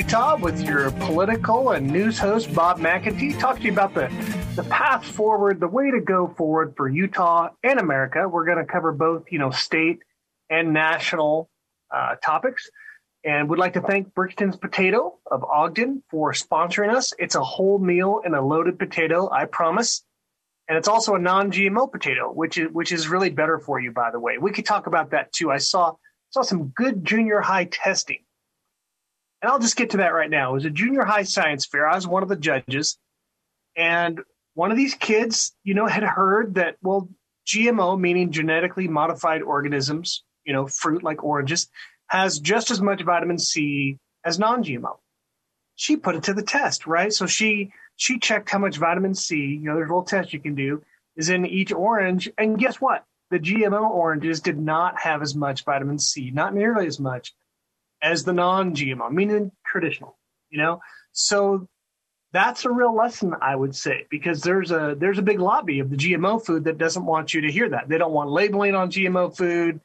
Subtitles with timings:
[0.00, 3.38] Utah with your political and news host, Bob McEntee.
[3.38, 4.10] Talk to you about the,
[4.56, 8.26] the path forward, the way to go forward for Utah and America.
[8.26, 9.98] We're going to cover both, you know, state
[10.48, 11.50] and national
[11.94, 12.70] uh, topics.
[13.24, 17.12] And we'd like to thank Brixton's Potato of Ogden for sponsoring us.
[17.18, 20.02] It's a whole meal and a loaded potato, I promise.
[20.66, 24.10] And it's also a non-GMO potato, which is which is really better for you, by
[24.10, 24.38] the way.
[24.38, 25.50] We could talk about that too.
[25.50, 25.92] I saw
[26.30, 28.20] saw some good junior high testing
[29.42, 30.50] and I'll just get to that right now.
[30.50, 31.88] It was a junior high science fair.
[31.88, 32.98] I was one of the judges,
[33.76, 34.20] and
[34.54, 37.08] one of these kids, you know, had heard that well,
[37.46, 41.68] GMO meaning genetically modified organisms, you know, fruit like oranges,
[42.08, 44.98] has just as much vitamin C as non-GMO.
[45.76, 47.12] She put it to the test, right?
[47.12, 50.40] So she she checked how much vitamin C, you know, there's a little test you
[50.40, 50.82] can do,
[51.16, 53.04] is in each orange, and guess what?
[53.30, 57.32] The GMO oranges did not have as much vitamin C, not nearly as much
[58.02, 60.18] as the non-GMO, meaning traditional,
[60.50, 60.80] you know?
[61.12, 61.68] So
[62.32, 65.90] that's a real lesson, I would say, because there's a there's a big lobby of
[65.90, 67.88] the GMO food that doesn't want you to hear that.
[67.88, 69.80] They don't want labeling on GMO food.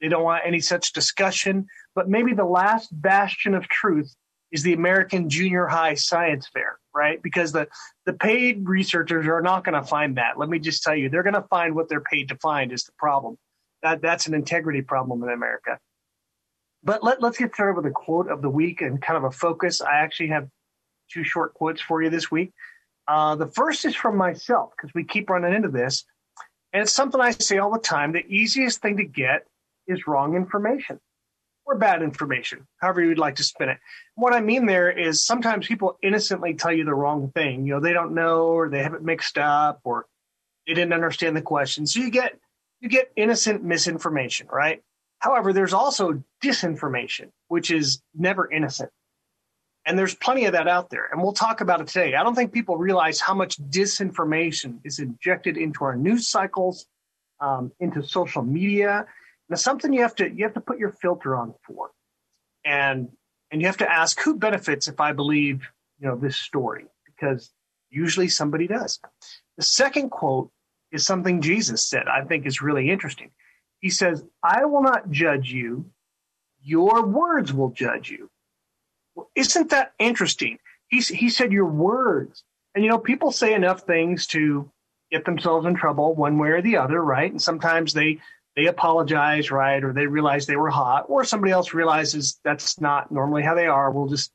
[0.00, 1.66] They don't want any such discussion.
[1.94, 4.14] But maybe the last bastion of truth
[4.52, 7.20] is the American Junior High Science Fair, right?
[7.20, 7.66] Because the
[8.06, 10.38] the paid researchers are not going to find that.
[10.38, 12.84] Let me just tell you, they're going to find what they're paid to find is
[12.84, 13.38] the problem.
[13.82, 15.78] That that's an integrity problem in America.
[16.84, 19.30] But let, let's get started with a quote of the week and kind of a
[19.30, 19.80] focus.
[19.80, 20.48] I actually have
[21.12, 22.52] two short quotes for you this week.
[23.06, 26.04] Uh, the first is from myself because we keep running into this.
[26.72, 28.12] And it's something I say all the time.
[28.12, 29.46] The easiest thing to get
[29.86, 30.98] is wrong information
[31.64, 33.78] or bad information, however you'd like to spin it.
[34.14, 37.66] What I mean there is sometimes people innocently tell you the wrong thing.
[37.66, 40.06] You know, they don't know or they have it mixed up or
[40.66, 41.86] they didn't understand the question.
[41.86, 42.38] So you get
[42.80, 44.82] you get innocent misinformation, right?
[45.22, 48.90] However, there's also disinformation, which is never innocent.
[49.86, 51.08] And there's plenty of that out there.
[51.12, 52.16] And we'll talk about it today.
[52.16, 56.86] I don't think people realize how much disinformation is injected into our news cycles,
[57.40, 58.98] um, into social media.
[58.98, 61.92] And it's something you have to you have to put your filter on for.
[62.64, 63.08] And
[63.52, 65.68] and you have to ask who benefits if I believe,
[66.00, 67.52] you know, this story, because
[67.90, 68.98] usually somebody does.
[69.56, 70.50] The second quote
[70.90, 73.30] is something Jesus said, I think is really interesting.
[73.82, 75.84] He says, I will not judge you,
[76.62, 78.30] your words will judge you.
[79.14, 80.58] Well, isn't that interesting?
[80.88, 82.44] He, he said, Your words.
[82.74, 84.70] And you know, people say enough things to
[85.10, 87.30] get themselves in trouble one way or the other, right?
[87.30, 88.20] And sometimes they
[88.56, 89.82] they apologize, right?
[89.82, 93.66] Or they realize they were hot, or somebody else realizes that's not normally how they
[93.66, 93.90] are.
[93.90, 94.30] We'll just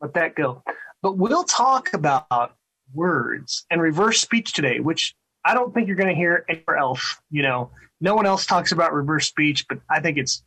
[0.00, 0.62] let that go.
[1.02, 2.54] But we'll talk about
[2.94, 5.14] words and reverse speech today, which
[5.44, 7.16] I don't think you're going to hear anywhere else.
[7.30, 7.70] You know,
[8.02, 10.42] no one else talks about reverse speech, but I think it's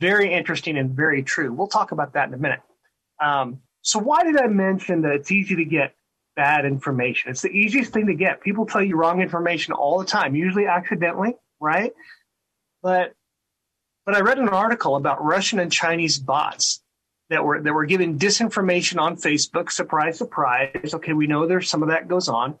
[0.00, 1.52] very interesting and very true.
[1.52, 2.60] We'll talk about that in a minute.
[3.20, 5.94] Um, so, why did I mention that it's easy to get
[6.36, 7.32] bad information?
[7.32, 8.40] It's the easiest thing to get.
[8.40, 11.92] People tell you wrong information all the time, usually accidentally, right?
[12.80, 13.14] But
[14.06, 16.80] but I read an article about Russian and Chinese bots
[17.28, 19.72] that were that were giving disinformation on Facebook.
[19.72, 20.94] Surprise, surprise.
[20.94, 22.56] Okay, we know there's some of that goes on.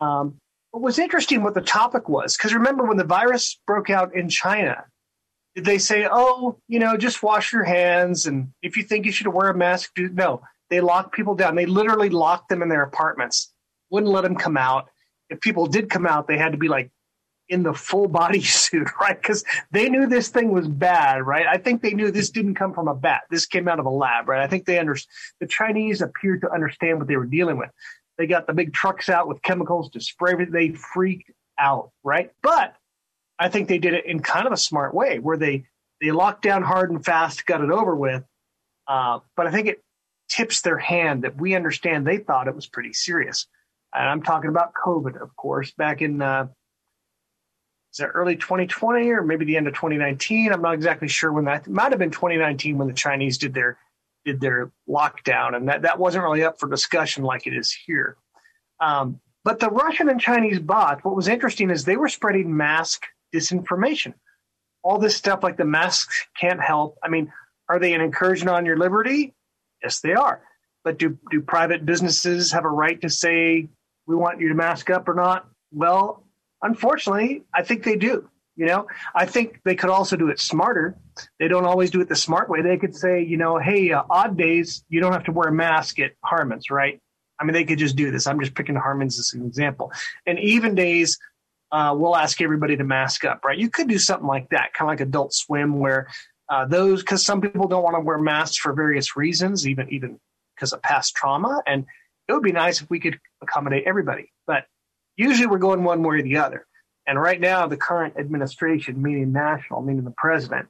[0.00, 0.38] Um,
[0.70, 4.28] what was interesting what the topic was because remember when the virus broke out in
[4.28, 4.84] China,
[5.54, 9.12] did they say, "Oh, you know, just wash your hands and if you think you
[9.12, 11.56] should wear a mask, do no." They locked people down.
[11.56, 13.52] They literally locked them in their apartments.
[13.90, 14.88] Wouldn't let them come out.
[15.28, 16.90] If people did come out, they had to be like
[17.48, 19.20] in the full body suit, right?
[19.20, 21.46] Because they knew this thing was bad, right?
[21.46, 23.22] I think they knew this didn't come from a bat.
[23.30, 24.40] This came out of a lab, right?
[24.40, 24.96] I think they under
[25.40, 27.70] the Chinese appeared to understand what they were dealing with.
[28.20, 30.52] They got the big trucks out with chemicals to spray it.
[30.52, 32.30] They freaked out, right?
[32.42, 32.76] But
[33.38, 35.64] I think they did it in kind of a smart way where they,
[36.02, 38.22] they locked down hard and fast, got it over with.
[38.86, 39.82] Uh, but I think it
[40.28, 43.46] tips their hand that we understand they thought it was pretty serious.
[43.94, 46.48] And I'm talking about COVID, of course, back in uh,
[47.94, 50.52] is it early 2020 or maybe the end of 2019?
[50.52, 53.78] I'm not exactly sure when that might have been 2019 when the Chinese did their
[54.24, 58.16] did their lockdown, and that, that wasn't really up for discussion like it is here.
[58.80, 63.04] Um, but the Russian and Chinese bots, what was interesting is they were spreading mask
[63.34, 64.14] disinformation.
[64.82, 66.96] All this stuff like the masks can't help.
[67.02, 67.32] I mean,
[67.68, 69.34] are they an incursion on your liberty?
[69.82, 70.42] Yes, they are.
[70.84, 73.68] But do, do private businesses have a right to say,
[74.06, 75.48] we want you to mask up or not?
[75.72, 76.24] Well,
[76.62, 78.28] unfortunately, I think they do.
[78.56, 80.96] You know, I think they could also do it smarter.
[81.38, 82.62] They don't always do it the smart way.
[82.62, 85.52] They could say, you know, hey, uh, odd days, you don't have to wear a
[85.52, 87.00] mask at Harmon's, right?
[87.38, 88.26] I mean, they could just do this.
[88.26, 89.92] I'm just picking Harmon's as an example.
[90.26, 91.18] And even days,
[91.72, 93.56] uh, we'll ask everybody to mask up, right?
[93.58, 96.08] You could do something like that, kind of like Adult Swim, where
[96.50, 100.18] Uh, those because some people don't want to wear masks for various reasons, even even
[100.56, 101.62] because of past trauma.
[101.64, 101.86] And
[102.26, 104.32] it would be nice if we could accommodate everybody.
[104.48, 104.64] But
[105.14, 106.66] usually we're going one way or the other.
[107.10, 110.68] And right now, the current administration, meaning national, meaning the president,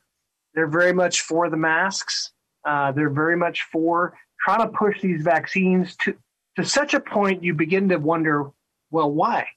[0.54, 2.32] they're very much for the masks.
[2.66, 6.16] Uh, they're very much for trying to push these vaccines to
[6.56, 8.50] to such a point you begin to wonder,
[8.90, 9.48] well, why?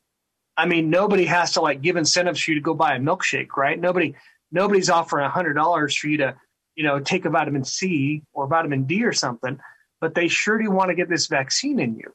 [0.58, 3.56] I mean, nobody has to like give incentives for you to go buy a milkshake,
[3.56, 3.80] right?
[3.80, 4.16] Nobody
[4.52, 6.36] nobody's offering a hundred dollars for you to,
[6.76, 9.58] you know, take a vitamin C or vitamin D or something,
[10.02, 12.14] but they sure do want to get this vaccine in you.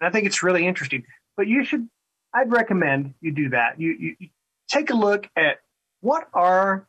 [0.00, 1.04] And I think it's really interesting.
[1.36, 1.88] But you should
[2.34, 3.80] I'd recommend you do that.
[3.80, 4.28] You, you, you
[4.68, 5.58] take a look at
[6.00, 6.86] what are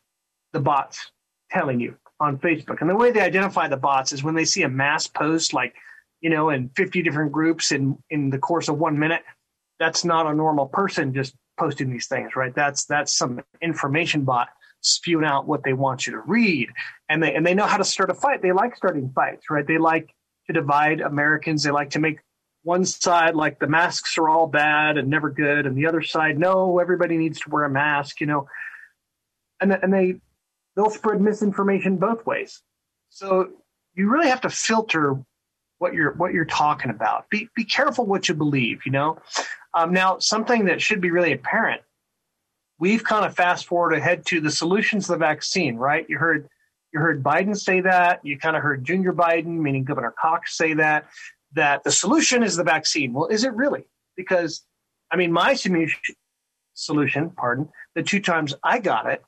[0.52, 1.10] the bots
[1.50, 2.80] telling you on Facebook.
[2.80, 5.74] And the way they identify the bots is when they see a mass post like,
[6.20, 9.22] you know, in 50 different groups in, in the course of one minute,
[9.78, 12.54] that's not a normal person just posting these things, right?
[12.54, 14.48] That's that's some information bot
[14.82, 16.68] spewing out what they want you to read.
[17.08, 18.42] And they and they know how to start a fight.
[18.42, 19.66] They like starting fights, right?
[19.66, 20.14] They like
[20.46, 21.62] to divide Americans.
[21.62, 22.18] They like to make
[22.62, 26.38] one side like the masks are all bad and never good, and the other side,
[26.38, 28.46] no, everybody needs to wear a mask, you know.
[29.60, 30.16] And and they
[30.76, 32.62] they'll spread misinformation both ways.
[33.08, 33.50] So
[33.94, 35.22] you really have to filter
[35.78, 37.28] what you're what you're talking about.
[37.30, 38.80] Be be careful what you believe.
[38.84, 39.18] You know.
[39.72, 41.82] Um, now, something that should be really apparent.
[42.78, 46.04] We've kind of fast forward ahead to the solutions to the vaccine, right?
[46.08, 46.48] You heard
[46.92, 48.20] you heard Biden say that.
[48.24, 51.06] You kind of heard Junior Biden, meaning Governor Cox, say that
[51.52, 53.12] that the solution is the vaccine.
[53.12, 53.84] Well, is it really?
[54.16, 54.62] Because
[55.10, 55.54] I mean, my
[56.74, 59.22] solution, pardon, the two times I got it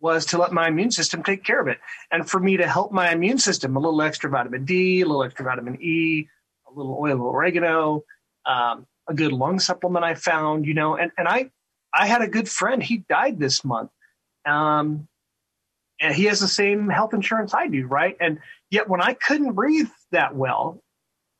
[0.00, 1.78] was to let my immune system take care of it.
[2.12, 5.24] And for me to help my immune system, a little extra vitamin D, a little
[5.24, 6.28] extra vitamin E,
[6.68, 8.04] a little oil of oregano,
[8.44, 11.50] um, a good lung supplement I found, you know, and, and I,
[11.94, 12.82] I had a good friend.
[12.82, 13.90] He died this month.
[14.44, 15.08] Um,
[15.98, 18.16] and he has the same health insurance I do, right?
[18.20, 18.38] And
[18.70, 20.82] yet when I couldn't breathe that well,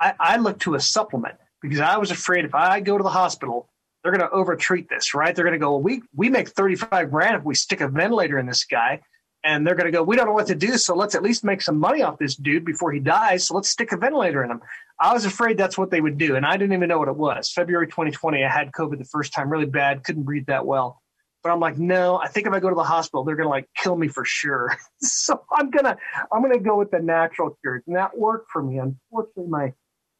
[0.00, 3.69] I, I to a supplement because I was afraid if I go to the hospital,
[4.02, 5.34] they're going to overtreat this, right?
[5.34, 8.38] They're going to go, well, we, we make 35 grand if we stick a ventilator
[8.38, 9.00] in this guy.
[9.43, 10.76] And they're going to go, we don't know what to do.
[10.76, 13.46] So let's at least make some money off this dude before he dies.
[13.46, 14.60] So let's stick a ventilator in him.
[15.00, 16.37] I was afraid that's what they would do.
[16.37, 17.50] And I didn't even know what it was.
[17.52, 21.02] February 2020, I had COVID the first time really bad, couldn't breathe that well.
[21.43, 23.50] But I'm like, no, I think if I go to the hospital, they're going to
[23.50, 24.76] like kill me for sure.
[25.00, 25.96] so I'm going to,
[26.32, 27.82] I'm going to go with the natural cures.
[27.87, 28.78] And that worked for me.
[28.78, 29.72] Unfortunately, my,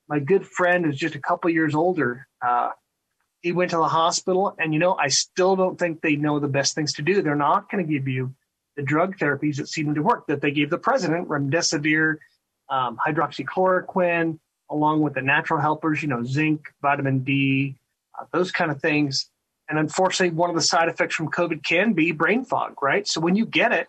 [0.09, 2.71] my good friend who's just a couple years older, uh,
[3.41, 6.49] he went to the hospital and, you know, I still don't think they know the
[6.49, 7.23] best things to do.
[7.23, 8.35] They're not going to give you
[8.77, 12.17] the drug therapies that seem to work that they gave the president, remdesivir,
[12.69, 14.39] um, hydroxychloroquine,
[14.71, 17.77] along with the natural helpers, you know, zinc, vitamin D,
[18.19, 19.31] uh, those kind of things.
[19.69, 23.07] And unfortunately, one of the side effects from COVID can be brain fog, right?
[23.07, 23.89] So when you get it,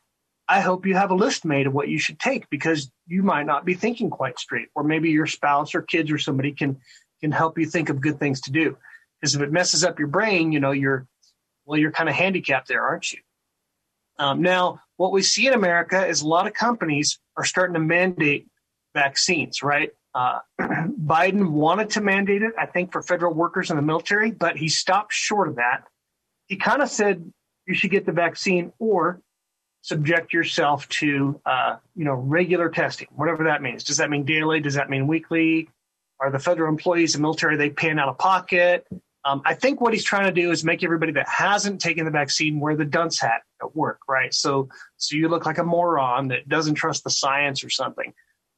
[0.50, 3.46] I hope you have a list made of what you should take because you might
[3.46, 6.78] not be thinking quite straight, or maybe your spouse or kids or somebody can
[7.20, 8.78] can help you think of good things to do.
[9.20, 11.08] Because if it messes up your brain, you know you're
[11.66, 13.20] well, you're kind of handicapped there, aren't you?
[14.20, 17.80] Um, now, what we see in America is a lot of companies are starting to
[17.80, 18.48] mandate
[18.96, 19.92] vaccines, right?
[20.16, 24.58] Uh, Biden wanted to mandate it, I think, for federal workers in the military, but
[24.58, 25.84] he stopped short of that.
[26.48, 27.32] He kind of said
[27.68, 29.22] you should get the vaccine or
[29.88, 33.86] subject yourself to, uh, you know, regular testing, whatever that means.
[33.86, 34.60] Does that mean daily?
[34.60, 35.70] Does that mean weekly?
[36.20, 38.86] Are the federal employees, and military, they paying out of pocket?
[39.24, 42.12] Um, I think what he's trying to do is make everybody that hasn't taken the
[42.12, 44.34] vaccine wear the dunce hat at work, right?
[44.34, 44.68] So,
[44.98, 48.14] so you look like a moron that doesn't trust the science or something.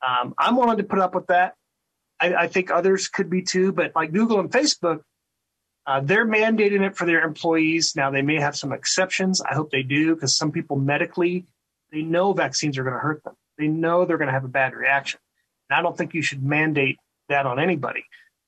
[0.07, 1.53] Um, I'm willing to put up with that.
[2.19, 5.01] I, I, think others could be too, but like Google and Facebook,
[5.89, 7.96] uh, they're mandating it for their employees.
[7.96, 9.41] Now they may have some exceptions.
[9.41, 11.48] I hope they do because some people medically,
[11.91, 13.34] they know vaccines are going to hurt them.
[13.58, 15.19] They know they're going to have a bad reaction.
[15.67, 16.98] And I don't think you should mandate
[17.29, 18.03] that on anybody.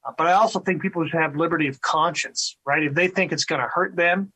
[0.05, 2.83] Uh, but I also think people should have liberty of conscience, right?
[2.83, 4.31] If they think it's going to hurt them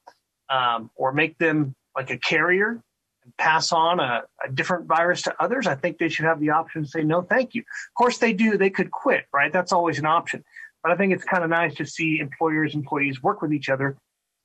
[0.50, 2.82] um, or make them like a carrier,
[3.24, 6.52] and pass on a, a, different virus to others, I think they should have the
[6.52, 7.62] option to say, no, thank you.
[7.62, 8.58] Of course, they do.
[8.58, 9.54] They could quit, right?
[9.54, 10.44] That's always an option.
[10.86, 13.98] But I think it's kind of nice to see employers, employees work with each other,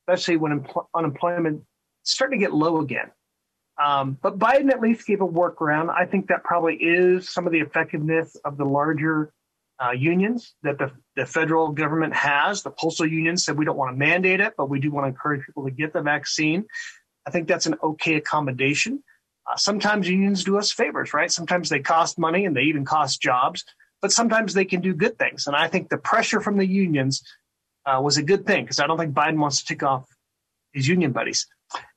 [0.08, 3.10] especially when empl- unemployment is starting to get low again.
[3.78, 5.90] Um, but Biden at least gave a workaround.
[5.90, 9.34] I think that probably is some of the effectiveness of the larger
[9.84, 12.62] uh, unions that the, the federal government has.
[12.62, 15.08] The postal union said we don't want to mandate it, but we do want to
[15.08, 16.64] encourage people to get the vaccine.
[17.26, 19.02] I think that's an okay accommodation.
[19.46, 21.30] Uh, sometimes unions do us favors, right?
[21.30, 23.62] Sometimes they cost money and they even cost jobs,
[24.02, 25.46] but sometimes they can do good things.
[25.46, 27.22] And I think the pressure from the unions
[27.86, 30.06] uh, was a good thing because I don't think Biden wants to take off
[30.72, 31.46] his union buddies.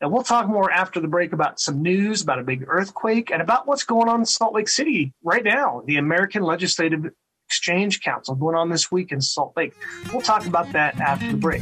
[0.01, 3.41] And we'll talk more after the break about some news about a big earthquake and
[3.41, 5.81] about what's going on in Salt Lake City right now.
[5.85, 7.05] The American Legislative
[7.47, 9.73] Exchange Council going on this week in Salt Lake.
[10.11, 11.61] We'll talk about that after the break.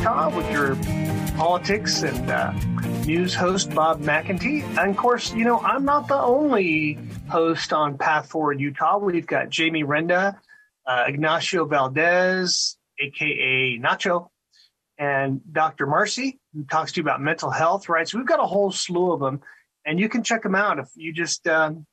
[0.00, 0.76] Utah with your
[1.36, 2.52] politics and uh,
[3.04, 4.62] news host, Bob McEntee.
[4.78, 8.96] And of course, you know, I'm not the only host on Path Forward Utah.
[8.96, 10.38] We've got Jamie Renda,
[10.86, 14.28] uh, Ignacio Valdez, aka Nacho,
[14.96, 15.86] and Dr.
[15.86, 18.08] Marcy, who talks to you about mental health, right?
[18.08, 19.42] So we've got a whole slew of them,
[19.84, 21.84] and you can check them out if you just um,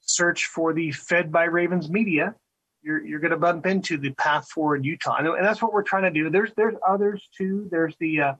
[0.00, 2.34] search for the Fed by Ravens Media.
[2.82, 6.02] You're, you're going to bump into the Path Forward Utah, and that's what we're trying
[6.02, 6.30] to do.
[6.30, 7.68] There's there's others too.
[7.70, 8.34] There's the uh,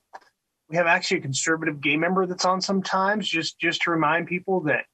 [0.69, 4.61] we have actually a conservative gay member that's on sometimes, just just to remind people
[4.63, 4.85] that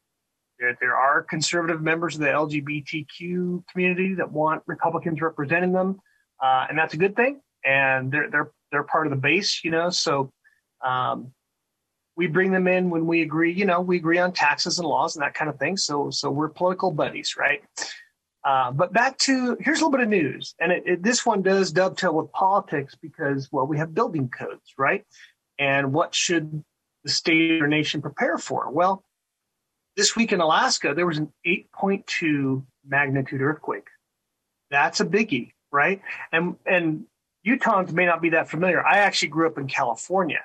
[0.59, 6.01] there, there are conservative members of the LGBTQ community that want Republicans representing them,
[6.43, 7.41] uh, and that's a good thing.
[7.65, 9.91] And they're they're they're part of the base, you know.
[9.91, 10.33] So
[10.85, 11.33] um,
[12.17, 13.53] we bring them in when we agree.
[13.53, 15.77] You know, we agree on taxes and laws and that kind of thing.
[15.77, 17.63] So so we're political buddies, right?
[18.49, 21.43] Uh, but back to here's a little bit of news, and it, it, this one
[21.43, 25.05] does dovetail with politics because well, we have building codes, right?
[25.59, 26.65] And what should
[27.05, 28.71] the state or nation prepare for?
[28.71, 29.05] Well,
[29.99, 33.89] this week in Alaska, there was an 8.2 magnitude earthquake.
[34.71, 36.01] That's a biggie, right?
[36.33, 37.05] And and
[37.47, 38.83] Utahns may not be that familiar.
[38.83, 40.41] I actually grew up in California,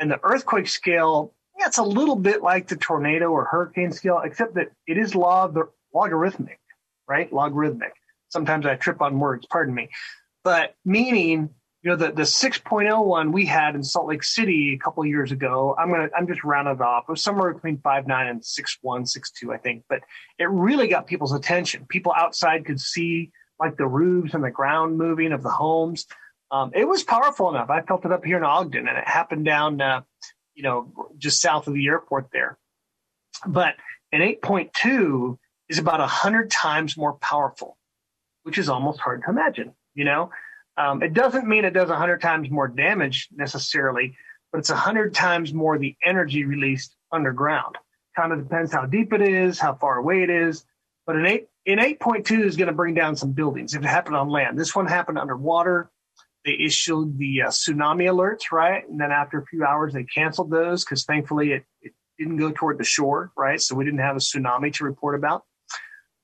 [0.00, 4.20] and the earthquake scale, yeah, it's a little bit like the tornado or hurricane scale,
[4.24, 5.56] except that it is log-
[5.94, 6.58] logarithmic,
[7.08, 7.32] right?
[7.32, 7.92] Logarithmic.
[8.28, 9.88] Sometimes I trip on words, pardon me.
[10.44, 11.50] But meaning,
[11.82, 15.32] you know, the, the 6.0 one we had in Salt Lake City a couple years
[15.32, 17.04] ago, I'm gonna I'm just rounded off.
[17.08, 19.84] It was somewhere between five nine and six one, six two, I think.
[19.88, 20.00] But
[20.38, 21.86] it really got people's attention.
[21.88, 26.06] People outside could see like the roofs and the ground moving of the homes
[26.50, 27.70] um, it was powerful enough.
[27.70, 30.02] I felt it up here in Ogden, and it happened down, uh,
[30.54, 32.56] you know, just south of the airport there.
[33.46, 33.74] But
[34.12, 37.76] an 8.2 is about 100 times more powerful,
[38.44, 40.30] which is almost hard to imagine, you know?
[40.76, 44.16] Um, it doesn't mean it does 100 times more damage necessarily,
[44.52, 47.76] but it's 100 times more the energy released underground.
[48.14, 50.64] Kind of depends how deep it is, how far away it is.
[51.06, 54.16] But an 8, an 8.2 is going to bring down some buildings if it happened
[54.16, 54.58] on land.
[54.58, 55.90] This one happened underwater
[56.46, 58.88] they issued the uh, tsunami alerts, right?
[58.88, 62.50] And then after a few hours, they canceled those because thankfully it, it, didn't go
[62.50, 63.60] toward the shore, right?
[63.60, 65.44] So we didn't have a tsunami to report about.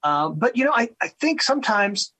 [0.02, 2.12] Uh, but, you know, I, I think sometimes,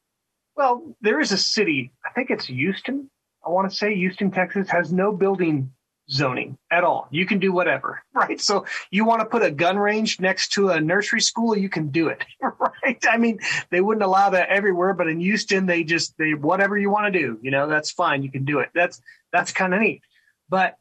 [0.57, 3.11] well, there is a city, I think it's Houston.
[3.45, 5.73] I want to say Houston, Texas has no building
[6.11, 7.09] zoning at all.
[7.11, 8.41] You can do whatever, right?
[8.41, 11.89] So you want to put a gun range next to a nursery school, you can
[11.89, 13.05] do it, right?
[13.09, 13.39] I mean,
[13.71, 17.19] they wouldn't allow that everywhere, but in Houston, they just they whatever you want to
[17.19, 18.23] do, you know, that's fine.
[18.23, 18.71] You can do it.
[18.75, 19.01] That's
[19.33, 20.03] that's kind of neat.
[20.49, 20.77] But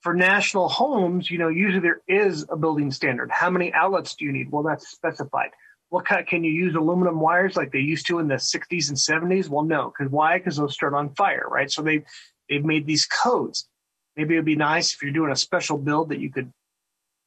[0.00, 3.30] for national homes, you know, usually there is a building standard.
[3.30, 4.50] How many outlets do you need?
[4.50, 5.50] Well, that's specified.
[5.88, 8.98] What kind, can you use aluminum wires like they used to in the 60s and
[8.98, 9.48] 70s?
[9.48, 10.38] Well, no, because why?
[10.38, 11.70] Because those start on fire, right?
[11.70, 12.04] So they
[12.48, 13.68] they've made these codes
[14.16, 16.50] Maybe it'd be nice if you're doing a special build that you could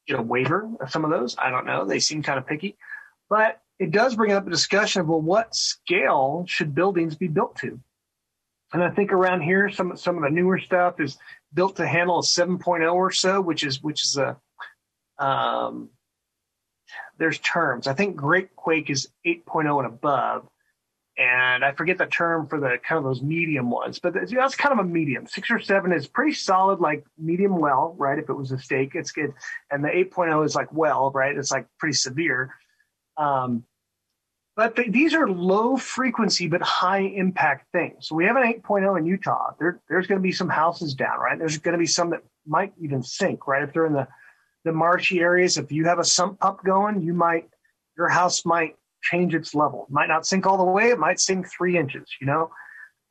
[0.08, 1.36] get a waiver of some of those.
[1.38, 1.84] I don't know.
[1.84, 2.76] They seem kind of picky,
[3.28, 7.56] but it does bring up a discussion of well, what scale should buildings be built
[7.58, 7.78] to?
[8.72, 11.16] And I think around here, some some of the newer stuff is
[11.54, 14.36] built to handle a 7.0 or so, which is which is a
[15.24, 15.90] um,
[17.20, 17.86] there's terms.
[17.86, 20.48] I think Great Quake is 8.0 and above,
[21.18, 24.72] and I forget the term for the kind of those medium ones, but that's, kind
[24.72, 25.26] of a medium.
[25.26, 28.18] Six or seven is pretty solid, like medium well, right?
[28.18, 29.34] If it was a steak, it's good.
[29.70, 31.36] And the 8.0 is like well, right?
[31.36, 32.54] It's like pretty severe.
[33.18, 33.64] Um,
[34.56, 38.08] but the, these are low frequency but high impact things.
[38.08, 39.52] So we have an 8.0 in Utah.
[39.58, 41.38] There, there's going to be some houses down, right?
[41.38, 43.62] There's going to be some that might even sink, right?
[43.62, 44.08] If they're in the
[44.64, 47.48] the marshy areas, if you have a sump pump going, you might
[47.96, 49.86] your house might change its level.
[49.88, 50.90] It might not sink all the way.
[50.90, 52.08] It might sink three inches.
[52.20, 52.50] You know,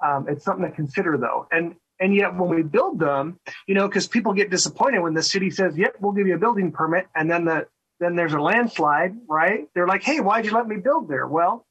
[0.05, 1.47] um, it's something to consider though.
[1.51, 5.23] And and yet when we build them, you know, because people get disappointed when the
[5.23, 7.67] city says, "Yep, we'll give you a building permit," and then the
[7.99, 9.67] then there's a landslide, right?
[9.73, 11.27] They're like, hey, why'd you let me build there?
[11.27, 11.65] Well,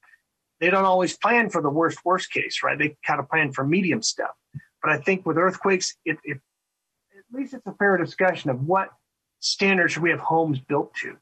[0.60, 2.78] they don't always plan for the worst, worst case, right?
[2.78, 4.30] They kind of plan for medium stuff.
[4.82, 6.38] But I think with earthquakes, it, it
[7.16, 8.90] at least it's a fair discussion of what
[9.40, 11.16] standards we have homes built to.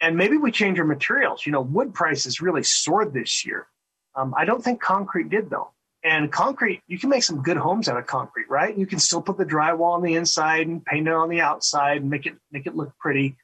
[0.00, 1.46] And maybe we change our materials.
[1.46, 3.66] You know, wood prices really soared this year.
[4.14, 5.70] Um, I don't think concrete did though.
[6.04, 8.76] And concrete, you can make some good homes out of concrete, right?
[8.76, 11.98] You can still put the drywall on the inside and paint it on the outside
[11.98, 13.36] and make it make it look pretty.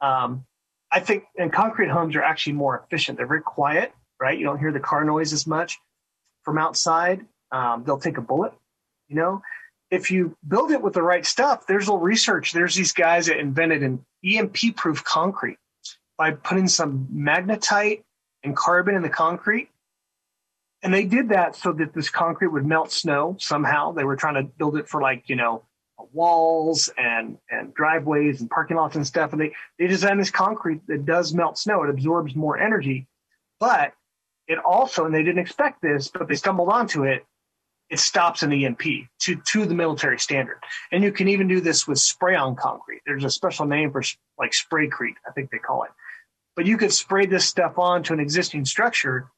[0.00, 0.46] Um,
[0.90, 3.18] I think and concrete homes are actually more efficient.
[3.18, 4.38] They're very quiet, right?
[4.38, 5.78] You don't hear the car noise as much
[6.42, 7.26] from outside.
[7.52, 8.54] Um, they'll take a bullet,
[9.08, 9.42] you know.
[9.90, 12.52] If you build it with the right stuff, there's a little research.
[12.52, 15.58] There's these guys that invented an EMP proof concrete
[16.16, 18.04] by putting some magnetite
[18.44, 19.70] and carbon in the concrete
[20.82, 23.92] and they did that so that this concrete would melt snow somehow.
[23.92, 25.62] They were trying to build it for like, you know,
[26.12, 29.32] walls and, and driveways and parking lots and stuff.
[29.32, 31.82] And they, they designed this concrete that does melt snow.
[31.82, 33.06] It absorbs more energy,
[33.58, 33.92] but
[34.48, 37.26] it also, and they didn't expect this, but they stumbled onto it.
[37.90, 38.82] It stops an EMP
[39.22, 40.58] to, to the military standard.
[40.92, 43.02] And you can even do this with spray on concrete.
[43.04, 44.02] There's a special name for
[44.38, 45.90] like spraycrete, I think they call it.
[46.54, 49.30] But you could spray this stuff onto an existing structure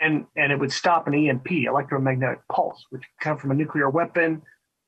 [0.00, 3.88] and and it would stop an EMP, electromagnetic pulse, which could come from a nuclear
[3.88, 4.42] weapon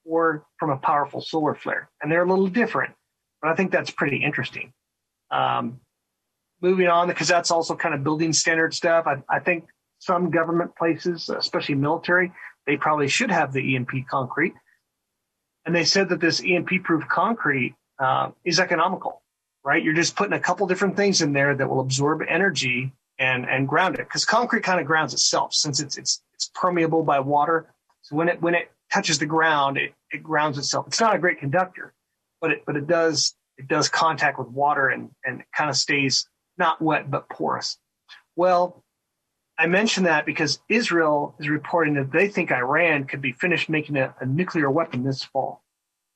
[0.05, 1.91] or from a powerful solar flare.
[2.03, 2.95] And they're a little different,
[3.41, 4.73] but I think that's pretty interesting.
[5.31, 5.81] Um,
[6.61, 9.07] moving on, because that's also kind of building standard stuff.
[9.07, 9.65] I, I think
[9.99, 12.33] some government places, especially military,
[12.69, 14.53] they probably should have the EMP concrete.
[15.65, 19.23] And they said that this EMP proof concrete uh, is economical,
[19.65, 19.83] right?
[19.83, 23.67] You're just putting a couple different things in there that will absorb energy and and
[23.67, 27.73] ground it because concrete kind of grounds itself since it's it's it's permeable by water.
[28.03, 30.87] So when it when it touches the ground, it, it grounds itself.
[30.87, 31.95] It's not a great conductor,
[32.41, 36.29] but it but it does it does contact with water and and kind of stays
[36.59, 37.79] not wet but porous.
[38.37, 38.85] Well,
[39.59, 43.97] I mention that because Israel is reporting that they think Iran could be finished making
[43.97, 45.65] a, a nuclear weapon this fall.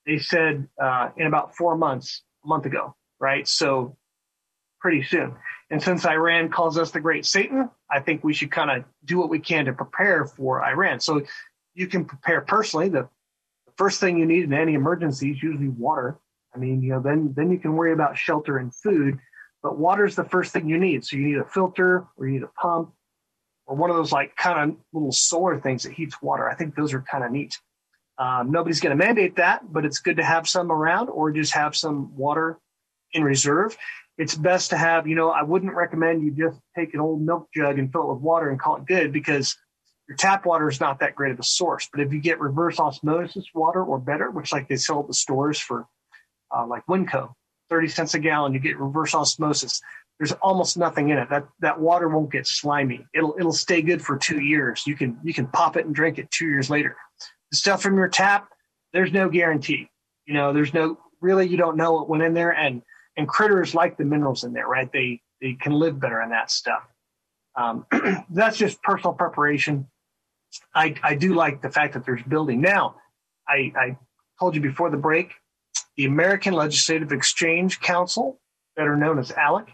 [0.06, 3.46] They said uh, in about four months, a month ago, right?
[3.48, 3.96] So
[4.80, 5.34] pretty soon.
[5.70, 9.18] And since Iran calls us the great Satan, I think we should kind of do
[9.18, 11.00] what we can to prepare for Iran.
[11.00, 11.22] So
[11.74, 12.90] you can prepare personally.
[12.90, 13.08] The,
[13.66, 16.18] the first thing you need in any emergency is usually water.
[16.54, 19.18] I mean, you know, then then you can worry about shelter and food,
[19.62, 21.04] but water is the first thing you need.
[21.04, 22.92] So you need a filter or you need a pump
[23.66, 26.48] or one of those like kind of little solar things that heats water.
[26.48, 27.58] I think those are kind of neat.
[28.18, 31.54] Um, nobody's going to mandate that, but it's good to have some around or just
[31.54, 32.58] have some water
[33.12, 33.76] in reserve
[34.18, 37.48] it's best to have, you know, I wouldn't recommend you just take an old milk
[37.54, 39.56] jug and fill it with water and call it good because
[40.08, 41.88] your tap water is not that great of a source.
[41.90, 45.14] But if you get reverse osmosis water or better, which like they sell at the
[45.14, 45.86] stores for
[46.54, 47.32] uh, like Winco,
[47.70, 49.80] 30 cents a gallon, you get reverse osmosis.
[50.18, 51.28] There's almost nothing in it.
[51.30, 53.06] That that water won't get slimy.
[53.14, 54.86] It'll it'll stay good for two years.
[54.86, 56.96] You can you can pop it and drink it two years later.
[57.50, 58.48] The stuff from your tap,
[58.92, 59.88] there's no guarantee.
[60.26, 62.82] You know, there's no really you don't know what went in there and
[63.16, 64.90] and critters like the minerals in there, right?
[64.92, 66.82] They they can live better in that stuff.
[67.56, 67.86] Um,
[68.30, 69.88] that's just personal preparation.
[70.74, 72.96] I I do like the fact that there's building now.
[73.48, 73.96] I, I
[74.38, 75.34] told you before the break,
[75.96, 78.40] the American Legislative Exchange Council,
[78.76, 79.68] better known as ALEC,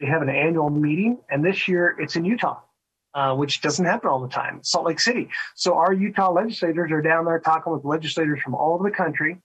[0.00, 2.60] they have an annual meeting, and this year it's in Utah.
[3.14, 5.28] Uh, which doesn't happen all the time, Salt Lake City.
[5.56, 9.40] So our Utah legislators are down there talking with legislators from all over the country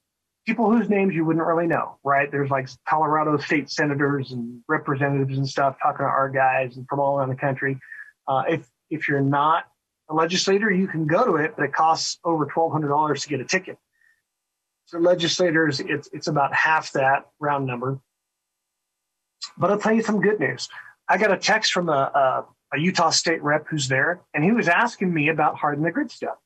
[0.46, 2.30] people whose names you wouldn't really know, right?
[2.32, 7.00] There's like Colorado state senators and representatives and stuff talking to our guys and from
[7.00, 7.80] all around the country.
[8.28, 9.66] Uh, if if you're not
[10.10, 13.30] a legislator, you can go to it, but it costs over twelve hundred dollars to
[13.30, 13.78] get a ticket.
[14.86, 18.00] So legislators, it's it's about half that round number.
[19.58, 20.69] But I'll tell you some good news.
[21.08, 24.51] I got a text from a, a, a Utah state rep who's there, and he
[24.51, 26.38] was asking me about harden the grid stuff.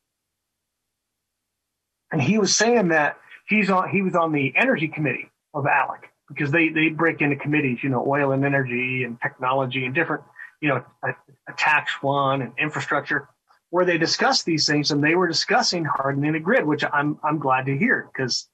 [2.11, 6.03] And he was saying that he's on he was on the energy committee of ALEC
[6.29, 10.23] because they they break into committees, you know, oil and energy and technology and different,
[10.61, 13.27] you know, a, a tax one and infrastructure,
[13.69, 17.39] where they discuss these things, and they were discussing hardening the grid, which I'm I'm
[17.39, 18.47] glad to hear because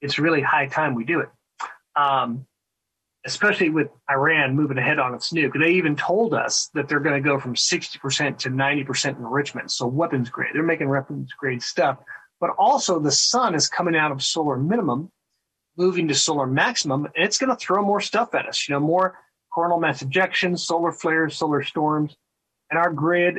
[0.00, 1.28] it's really high time we do it.
[1.94, 2.46] Um,
[3.26, 5.58] especially with Iran moving ahead on its nuke.
[5.58, 9.70] They even told us that they're going to go from 60% to 90% enrichment.
[9.70, 10.50] So weapons grade.
[10.54, 11.98] They're making weapons grade stuff
[12.40, 15.10] but also the sun is coming out of solar minimum,
[15.76, 18.68] moving to solar maximum, and it's going to throw more stuff at us.
[18.68, 19.18] You know, more
[19.54, 22.14] coronal mass ejections, solar flares, solar storms,
[22.70, 23.38] and our grid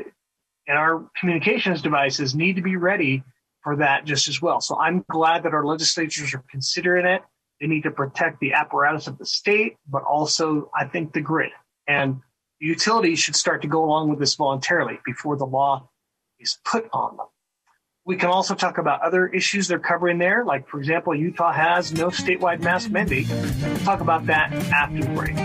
[0.68, 3.24] and our communications devices need to be ready
[3.64, 4.62] for that just as well.
[4.62, 7.22] So I'm glad that our legislatures are considering it.
[7.60, 11.52] They need to protect the apparatus of the state, but also, I think, the grid.
[11.88, 12.22] And
[12.60, 15.90] utilities should start to go along with this voluntarily before the law
[16.40, 17.28] is put on them.
[18.06, 21.92] We can also talk about other issues they're covering there, like, for example, Utah has
[21.92, 23.28] no statewide mask mandate.
[23.30, 25.36] We'll talk about that after the break.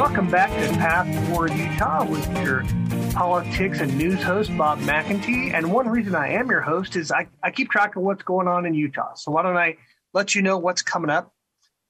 [0.00, 2.64] Welcome back to Path Forward Utah with your
[3.12, 5.52] politics and news host, Bob McEntee.
[5.52, 8.48] And one reason I am your host is I, I keep track of what's going
[8.48, 9.12] on in Utah.
[9.12, 9.76] So why don't I
[10.14, 11.34] let you know what's coming up?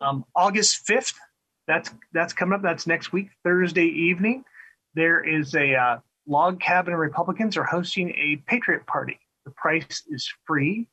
[0.00, 1.14] Um, August 5th,
[1.68, 2.62] that's, that's coming up.
[2.62, 4.42] That's next week, Thursday evening.
[4.94, 9.20] There is a uh, log cabin Republicans are hosting a Patriot Party.
[9.44, 10.88] The price is free.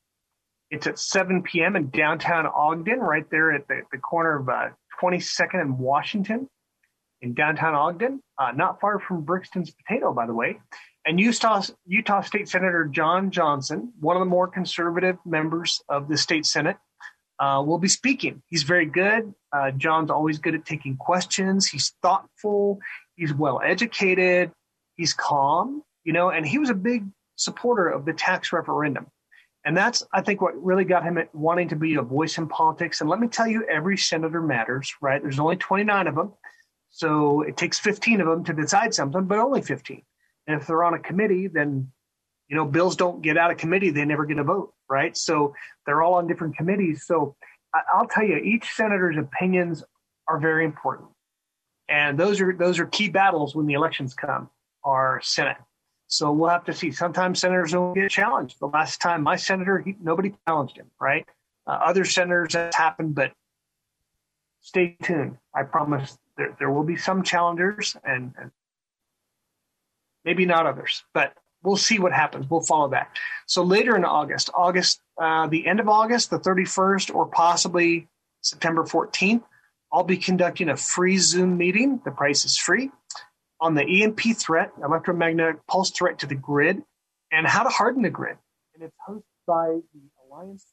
[0.69, 1.77] It's at 7 p.m.
[1.77, 4.69] in downtown Ogden, right there at the, the corner of uh,
[5.01, 6.47] 22nd and Washington
[7.21, 10.59] in downtown Ogden, uh, not far from Brixton's Potato, by the way.
[11.05, 16.17] And Utah, Utah State Senator John Johnson, one of the more conservative members of the
[16.17, 16.77] state Senate,
[17.39, 18.41] uh, will be speaking.
[18.47, 19.33] He's very good.
[19.51, 21.67] Uh, John's always good at taking questions.
[21.67, 22.79] He's thoughtful.
[23.15, 24.51] He's well educated.
[24.95, 29.07] He's calm, you know, and he was a big supporter of the tax referendum.
[29.63, 33.01] And that's, I think, what really got him wanting to be a voice in politics.
[33.01, 35.21] And let me tell you, every senator matters, right?
[35.21, 36.33] There's only 29 of them.
[36.89, 40.01] So it takes 15 of them to decide something, but only 15.
[40.47, 41.91] And if they're on a committee, then,
[42.47, 43.91] you know, bills don't get out of committee.
[43.91, 45.15] They never get a vote, right?
[45.15, 45.53] So
[45.85, 47.05] they're all on different committees.
[47.05, 47.35] So
[47.93, 49.83] I'll tell you, each senator's opinions
[50.27, 51.09] are very important.
[51.89, 54.49] And those are, those are key battles when the elections come,
[54.83, 55.57] our Senate.
[56.07, 56.91] So we'll have to see.
[56.91, 58.59] Sometimes senators don't get challenged.
[58.59, 61.25] The last time my senator, he, nobody challenged him, right?
[61.65, 63.33] Uh, other senators that's happened, but
[64.61, 65.37] stay tuned.
[65.53, 68.51] I promise there, there will be some challengers and, and
[70.23, 72.49] maybe not others, but we'll see what happens.
[72.49, 73.09] We'll follow that.
[73.45, 78.07] So later in August, August, uh, the end of August, the 31st, or possibly
[78.41, 79.43] September 14th,
[79.91, 82.01] I'll be conducting a free Zoom meeting.
[82.03, 82.91] The price is free
[83.59, 86.83] on the EMP threat, electromagnetic pulse threat to the grid,
[87.31, 88.37] and how to harden the grid.
[88.73, 90.65] And it's hosted by the Alliance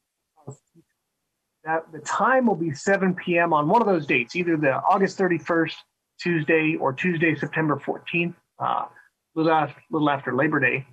[1.64, 3.52] that the time will be 7 p.m.
[3.52, 5.74] on one of those dates, either the August 31st
[6.20, 8.84] Tuesday or Tuesday, September 14th, uh,
[9.34, 10.86] little, after, little after Labor Day.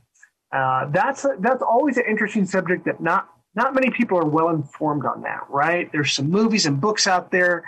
[0.53, 4.49] Uh, that's a, that's always an interesting subject that not not many people are well
[4.49, 5.91] informed on that, right?
[5.91, 7.65] There's some movies and books out there.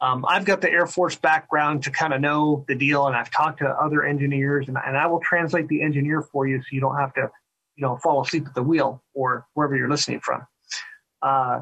[0.00, 3.30] Um, I've got the Air Force background to kind of know the deal, and I've
[3.30, 6.80] talked to other engineers, and, and I will translate the engineer for you so you
[6.80, 7.30] don't have to,
[7.76, 10.46] you know, fall asleep at the wheel or wherever you're listening from.
[11.20, 11.60] Uh,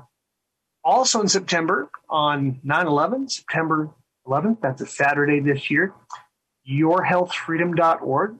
[0.85, 3.91] also in September, on 9 11, September
[4.27, 5.95] 11th, that's a Saturday this year,
[6.69, 8.37] yourhealthfreedom.org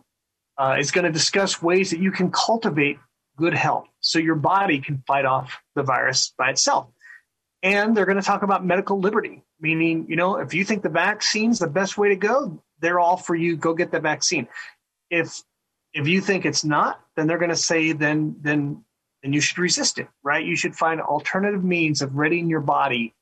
[0.59, 2.99] uh, is going to discuss ways that you can cultivate
[3.37, 6.89] good health so your body can fight off the virus by itself.
[7.63, 10.91] And they're going to talk about medical liberty, meaning, you know, if you think the
[10.91, 13.57] vaccine's the best way to go, they're all for you.
[13.57, 14.49] Go get the vaccine.
[15.11, 15.43] If
[15.95, 18.84] if you think it's not, then they're going to say then then
[19.25, 20.45] then you should resist it, right?
[20.45, 23.15] You should find alternative means of readying your body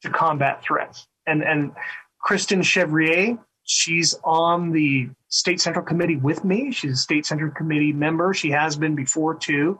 [0.00, 1.06] to combat threats.
[1.26, 1.72] And and
[2.18, 6.72] Kristen Chevrier, she's on the state central committee with me.
[6.72, 8.32] She's a state central committee member.
[8.32, 9.78] She has been before too.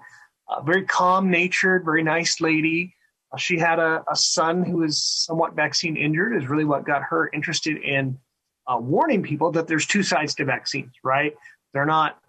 [0.48, 2.94] Uh, very calm natured, very nice lady.
[3.38, 6.36] She had a, a, son who was somewhat vaccine injured.
[6.36, 8.18] Is really what got her interested in
[8.66, 11.34] uh, warning people that there's two sides to vaccines, right?
[11.72, 12.21] They're not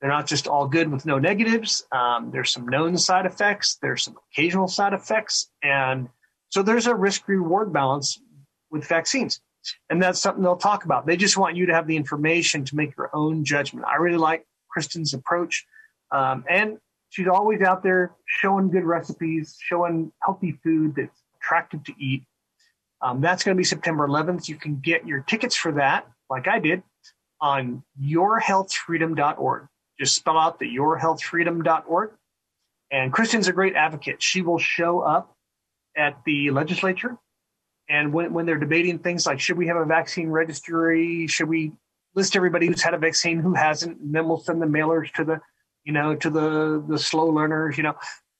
[0.00, 1.84] they're not just all good with no negatives.
[1.90, 3.78] Um, there's some known side effects.
[3.80, 6.08] There's some occasional side effects, and
[6.50, 8.20] so there's a risk reward balance
[8.70, 9.40] with vaccines,
[9.88, 11.06] and that's something they'll talk about.
[11.06, 13.86] They just want you to have the information to make your own judgment.
[13.86, 15.66] I really like Kristen's approach,
[16.12, 16.78] um, and
[17.08, 22.24] she's always out there showing good recipes, showing healthy food that's attractive to eat.
[23.00, 24.48] Um, that's going to be September 11th.
[24.48, 26.82] You can get your tickets for that, like I did,
[27.40, 29.68] on yourhealthfreedom.org.
[29.98, 32.10] Just spell out the yourhealthfreedom.org.
[32.90, 34.22] And Kristen's a great advocate.
[34.22, 35.34] She will show up
[35.96, 37.16] at the legislature.
[37.88, 41.26] And when, when they're debating things like should we have a vaccine registry?
[41.26, 41.72] Should we
[42.14, 45.24] list everybody who's had a vaccine, who hasn't, and then we'll send the mailers to
[45.24, 45.40] the,
[45.84, 47.76] you know, to the the slow learners.
[47.76, 47.94] You know,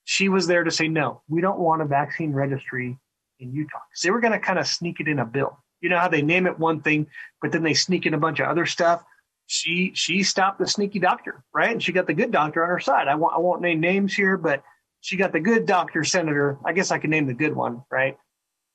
[0.04, 2.98] she was there to say no, we don't want a vaccine registry
[3.38, 3.78] in Utah.
[3.90, 5.58] because they were going to kind of sneak it in a bill.
[5.80, 7.06] You know how they name it one thing,
[7.42, 9.04] but then they sneak in a bunch of other stuff.
[9.46, 11.70] She she stopped the sneaky doctor, right?
[11.70, 13.08] And she got the good doctor on her side.
[13.08, 14.62] I won't I won't name names here, but
[15.00, 16.58] she got the good doctor, senator.
[16.64, 18.18] I guess I can name the good one, right?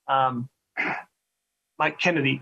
[0.08, 0.50] Um,
[1.80, 2.42] Mike Kennedy.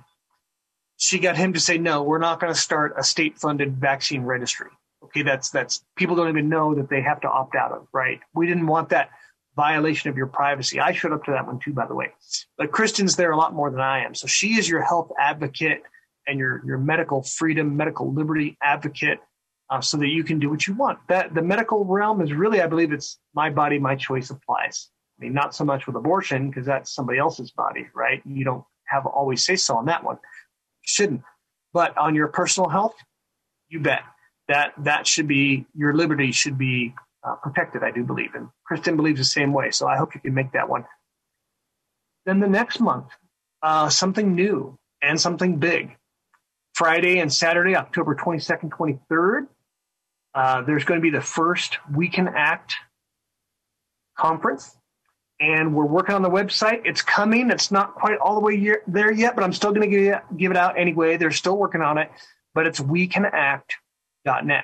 [0.98, 2.04] She got him to say no.
[2.04, 4.70] We're not going to start a state-funded vaccine registry.
[5.06, 8.20] Okay, that's that's people don't even know that they have to opt out of, right?
[8.36, 9.10] We didn't want that
[9.56, 10.80] violation of your privacy.
[10.80, 12.12] I showed up to that one too, by the way.
[12.58, 14.14] But Kristen's there a lot more than I am.
[14.14, 15.82] So she is your health advocate
[16.30, 19.20] and your your medical freedom, medical liberty advocate,
[19.70, 21.00] uh, so that you can do what you want.
[21.08, 24.90] That the medical realm is really, I believe, it's my body, my choice applies.
[25.20, 28.22] I mean, not so much with abortion because that's somebody else's body, right?
[28.26, 30.18] You don't have always say so on that one.
[30.82, 31.24] Shouldn't.
[31.74, 32.96] But on your personal health,
[33.68, 34.02] you bet
[34.48, 38.34] that that should be your liberty should be uh, protected, I do believe.
[38.34, 39.72] And Kristen believes the same way.
[39.72, 40.86] So I hope you can make that one.
[42.26, 43.08] Then the next month,
[43.62, 45.96] uh, something new and something big.
[46.80, 49.48] Friday and Saturday, October 22nd, 23rd,
[50.34, 52.74] uh, there's going to be the first We Can Act
[54.18, 54.78] conference.
[55.42, 56.84] And we're working on the website.
[56.86, 57.52] It's coming.
[57.52, 60.56] It's not quite all the way there yet, but I'm still going to give it
[60.56, 61.18] out anyway.
[61.18, 62.10] They're still working on it,
[62.54, 64.64] but it's wecanact.net.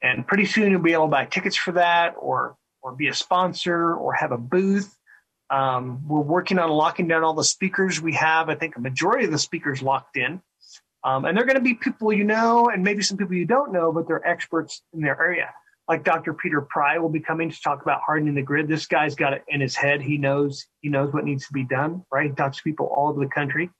[0.00, 3.14] And pretty soon you'll be able to buy tickets for that or or be a
[3.14, 4.96] sponsor or have a booth.
[5.50, 8.48] Um, we're working on locking down all the speakers we have.
[8.48, 10.42] I think a majority of the speakers locked in.
[11.04, 13.72] Um, and they're going to be people you know and maybe some people you don't
[13.72, 15.50] know, but they're experts in their area.
[15.88, 16.34] Like Dr.
[16.34, 18.68] Peter Pry will be coming to talk about hardening the grid.
[18.68, 20.02] This guy's got it in his head.
[20.02, 22.28] He knows he knows what needs to be done, right?
[22.28, 23.70] He talks to people all over the country.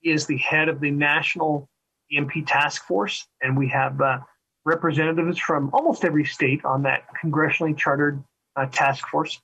[0.00, 1.68] He is the head of the National
[2.12, 4.18] EMP Task Force, and we have uh,
[4.64, 8.22] representatives from almost every state on that congressionally chartered
[8.56, 9.40] uh, task force.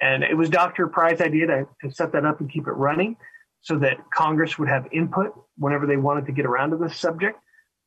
[0.00, 0.88] And it was Dr.
[0.88, 3.16] Pry's idea to, to set that up and keep it running
[3.66, 7.36] so that Congress would have input whenever they wanted to get around to this subject.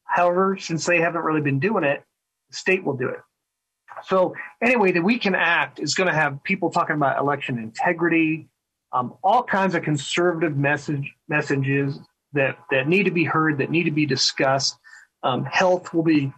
[0.04, 2.04] However, since they haven't really been doing it,
[2.50, 3.20] the state will do it.
[4.04, 8.50] So anyway, the We Can Act is going to have people talking about election integrity,
[8.92, 11.98] um, all kinds of conservative message messages
[12.34, 14.78] that that need to be heard, that need to be discussed.
[15.24, 16.34] Um, health will be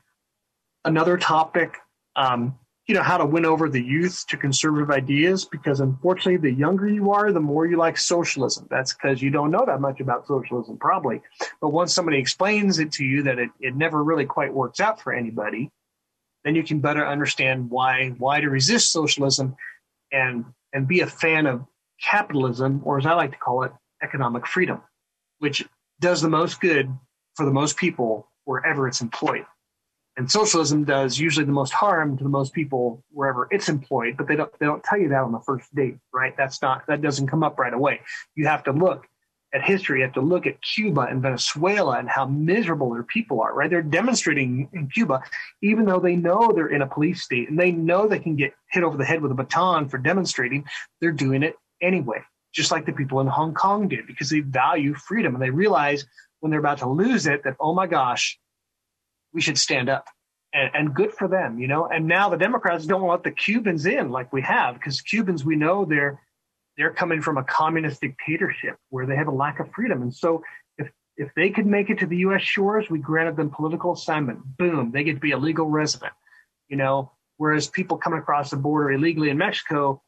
[0.86, 1.78] another topic,
[2.16, 6.58] um, you know, how to win over the youth to conservative ideas, because unfortunately, the
[6.58, 8.68] younger you are, the more you like socialism.
[8.70, 11.22] That's because you don't know that much about socialism, probably.
[11.62, 15.00] But once somebody explains it to you that it, it never really quite works out
[15.00, 15.70] for anybody,
[16.44, 19.56] then you can better understand why why to resist socialism
[20.12, 21.64] and and be a fan of
[22.04, 24.82] capitalism, or as I like to call it, economic freedom,
[25.38, 25.64] which
[26.00, 26.92] does the most good
[27.36, 29.46] for the most people wherever it's employed
[30.18, 34.28] and socialism does usually the most harm to the most people wherever it's employed but
[34.28, 36.36] they don't they don't tell you that on the first date right?
[36.38, 38.02] That's not that doesn't come up right away.
[38.36, 39.08] You have to look
[39.54, 40.00] at history.
[40.00, 43.70] You have to look at cuba and venezuela and how miserable their people are right?
[43.70, 45.22] They're demonstrating in cuba
[45.62, 48.54] even though they know they're in a police state and they know they can get
[48.70, 50.66] hit over the head with a baton for demonstrating
[51.00, 52.22] they're doing it anyway
[52.54, 56.06] just like the people in hong kong did because they value freedom and they realize
[56.42, 58.38] when they're about to lose it that oh my gosh
[59.34, 60.08] we should stand up.
[60.54, 61.88] And, and, good for them, you know.
[61.88, 65.56] And now the Democrats don't want the Cubans in like we have, because Cubans, we
[65.56, 66.20] know they're
[66.78, 70.02] they're coming from a communist dictatorship where they have a lack of freedom.
[70.02, 70.44] And so
[70.78, 72.42] if if they could make it to the U.S.
[72.42, 74.40] shores, we granted them political assignment.
[74.58, 76.14] Boom, they get to be a legal resident,
[76.68, 77.12] you know.
[77.38, 80.02] Whereas people coming across the border illegally in Mexico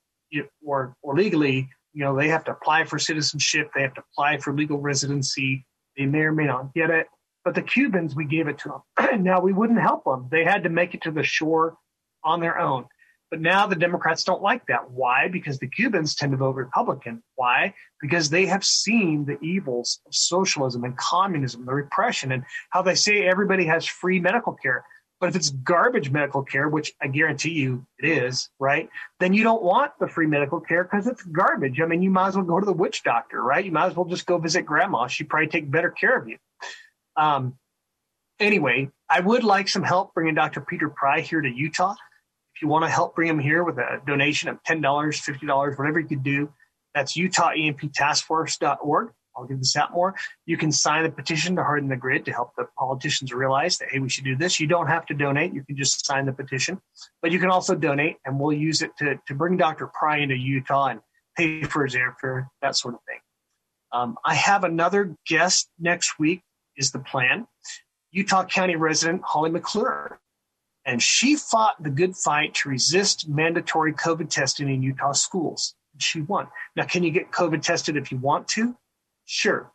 [0.66, 4.38] or or legally, you know, they have to apply for citizenship, they have to apply
[4.40, 5.66] for legal residency.
[5.98, 7.08] They may or may not get it.
[7.44, 9.24] But the Cubans, we gave it to them.
[9.24, 10.28] now we wouldn't help them.
[10.32, 11.78] They had to make it to the shore
[12.24, 12.86] on their own.
[13.30, 14.92] But now the Democrats don't like that.
[14.92, 15.28] Why?
[15.28, 17.24] Because the Cubans tend to vote Republican.
[17.36, 17.74] Why?
[18.00, 22.94] Because they have seen the evils of socialism and communism, the repression, and how they
[22.94, 24.86] say everybody has free medical care.
[25.20, 28.88] But if it's garbage medical care, which I guarantee you it is, right?
[29.20, 31.82] Then you don't want the free medical care because it's garbage.
[31.82, 33.66] I mean, you might as well go to the witch doctor, right?
[33.66, 35.08] You might as well just go visit grandma.
[35.08, 36.38] She'd probably take better care of you.
[37.16, 37.58] Um,
[38.40, 40.62] anyway, I would like some help bringing Dr.
[40.62, 41.96] Peter Pry here to Utah.
[42.56, 46.00] If you want to help bring him here with a donation of $10, $50, whatever
[46.00, 46.52] you could do,
[46.94, 49.12] that's UtahEMPTaskForce.org.
[49.36, 50.14] I'll give this out more.
[50.46, 53.90] You can sign a petition to harden the grid to help the politicians realize that,
[53.92, 54.60] hey, we should do this.
[54.60, 55.54] You don't have to donate.
[55.54, 56.80] You can just sign the petition,
[57.22, 59.88] but you can also donate and we'll use it to, to bring Dr.
[59.88, 61.00] Pry into Utah and
[61.36, 63.20] pay for his airfare, that sort of thing.
[63.92, 66.44] Um, I have another guest next week
[66.78, 67.48] is the plan.
[68.12, 70.20] Utah County resident Holly McClure.
[70.86, 75.76] And she fought the good fight to resist mandatory COVID testing in Utah schools.
[75.98, 76.48] She won.
[76.76, 78.76] Now, can you get COVID tested if you want to?
[79.26, 79.72] Sure.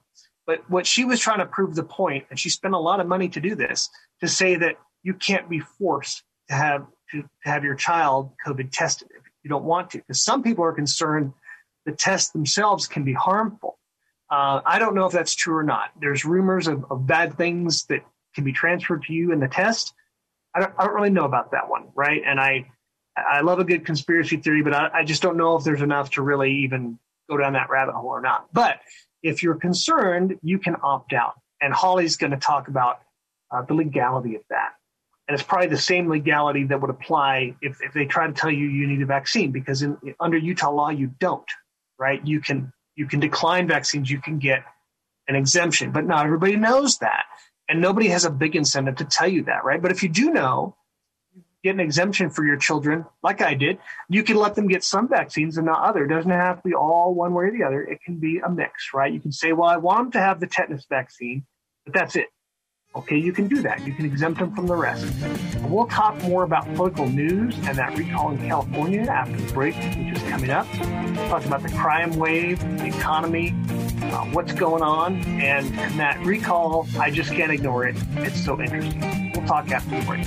[0.47, 3.07] But what she was trying to prove the point, and she spent a lot of
[3.07, 3.89] money to do this,
[4.21, 8.71] to say that you can't be forced to have to, to have your child COVID
[8.71, 9.99] tested if you don't want to.
[9.99, 11.33] Because some people are concerned
[11.87, 13.79] the tests themselves can be harmful.
[14.31, 15.91] Uh, I don't know if that's true or not.
[16.01, 19.95] There's rumors of, of, bad things that can be transferred to you in the test.
[20.55, 22.21] I don't, I don't really know about that one, right?
[22.25, 22.71] And I,
[23.17, 26.11] I love a good conspiracy theory, but I, I just don't know if there's enough
[26.11, 26.99] to really even
[27.31, 28.49] go down that rabbit hole or not.
[28.53, 28.81] But
[29.23, 31.35] if you're concerned, you can opt out.
[31.61, 33.01] And Holly's going to talk about
[33.51, 34.75] uh, the legality of that.
[35.27, 38.51] And it's probably the same legality that would apply if, if they try to tell
[38.51, 41.49] you you need a vaccine, because in, under Utah law, you don't,
[41.99, 42.25] right?
[42.27, 44.65] You can you can decline vaccines, you can get
[45.29, 47.27] an exemption, but not everybody knows that.
[47.69, 49.81] And nobody has a big incentive to tell you that, right?
[49.81, 50.75] But if you do know,
[51.33, 54.83] you get an exemption for your children, like I did, you can let them get
[54.83, 56.07] some vaccines and not other.
[56.07, 57.83] It doesn't have to be all one way or the other.
[57.85, 59.13] It can be a mix, right?
[59.13, 61.47] You can say, well, I want them to have the tetanus vaccine,
[61.85, 62.27] but that's it.
[62.99, 63.87] Okay, you can do that.
[63.87, 65.07] You can exempt them from the rest.
[65.69, 70.17] We'll talk more about political news and that recall in California after the break, which
[70.17, 70.67] is coming up.
[70.81, 73.55] We'll talk about the crime wave, the economy,
[74.03, 77.97] uh, what's going on, and, and that recall, I just can't ignore it.
[78.17, 79.31] It's so interesting.
[79.33, 80.27] We'll talk after the break.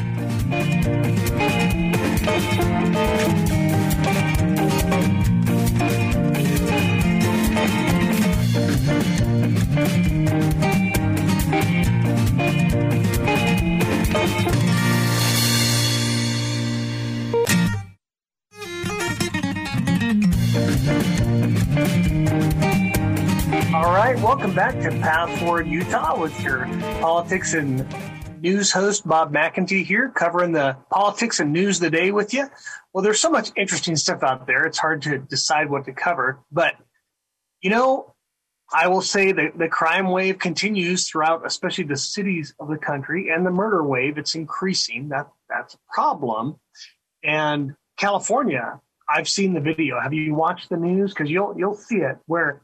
[23.74, 26.66] All right, welcome back to Path Forward Utah with your
[27.00, 27.88] politics and
[28.42, 32.50] news host Bob McEntee here, covering the politics and news of the day with you.
[32.92, 36.42] Well, there's so much interesting stuff out there; it's hard to decide what to cover.
[36.52, 36.74] But
[37.62, 38.14] you know,
[38.74, 43.30] I will say that the crime wave continues throughout, especially the cities of the country,
[43.30, 44.18] and the murder wave.
[44.18, 45.08] It's increasing.
[45.08, 46.58] That that's a problem.
[47.24, 49.98] And California, I've seen the video.
[50.02, 51.14] Have you watched the news?
[51.14, 52.18] Because you'll you'll see it.
[52.26, 52.64] Where,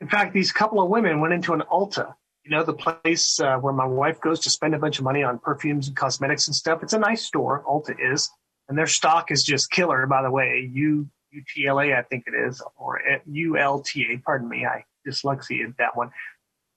[0.00, 2.14] in fact, these couple of women went into an Ulta.
[2.44, 5.22] You know, the place uh, where my wife goes to spend a bunch of money
[5.22, 6.82] on perfumes and cosmetics and stuff.
[6.82, 7.64] It's a nice store.
[7.68, 8.30] Ulta is,
[8.68, 10.06] and their stock is just killer.
[10.06, 14.22] By the way, U UTLA, I think it is, or ULTA.
[14.24, 14.64] Pardon me.
[14.64, 16.10] I dyslexia that one.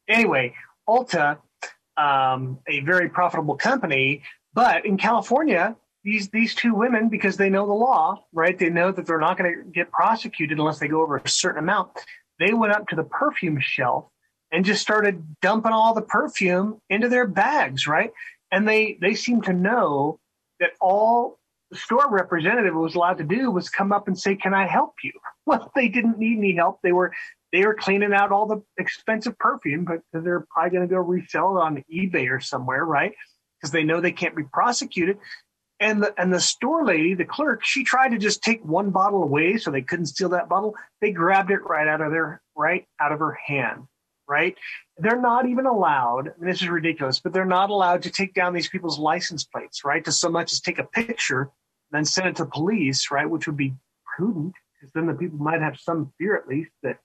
[0.08, 0.56] Anyway,
[0.88, 1.38] Ulta,
[1.98, 7.68] um, a very profitable company, but in California, these these two women, because they know
[7.68, 8.58] the law, right?
[8.58, 11.60] They know that they're not going to get prosecuted unless they go over a certain
[11.60, 11.92] amount.
[12.40, 14.06] They went up to the perfume shelf
[14.52, 18.12] and just started dumping all the perfume into their bags, right?
[18.52, 20.20] And they they seem to know
[20.60, 21.40] that all
[21.72, 24.96] the store representative was allowed to do was come up and say, "Can I help
[25.04, 25.12] you?"
[25.46, 26.80] Well, they didn't need any help.
[26.84, 27.12] They were
[27.52, 31.58] they were cleaning out all the expensive perfume, but they're probably going to go resell
[31.58, 33.14] it on eBay or somewhere, right?
[33.60, 35.18] Because they know they can't be prosecuted.
[35.80, 39.24] And the and the store lady, the clerk, she tried to just take one bottle
[39.24, 40.76] away so they couldn't steal that bottle.
[41.00, 43.88] They grabbed it right out of their right out of her hand.
[44.28, 44.56] Right?
[44.98, 46.34] They're not even allowed.
[46.40, 50.06] this is ridiculous, but they're not allowed to take down these people's license plates, right?
[50.06, 51.50] To so much as take a picture, and
[51.92, 53.28] then send it to police, right?
[53.28, 53.74] Which would be
[54.16, 57.00] prudent, because then the people might have some fear at least that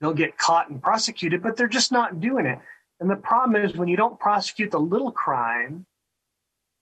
[0.00, 2.58] they'll get caught and prosecuted, but they're just not doing it.
[3.00, 5.86] And the problem is when you don't prosecute the little crime,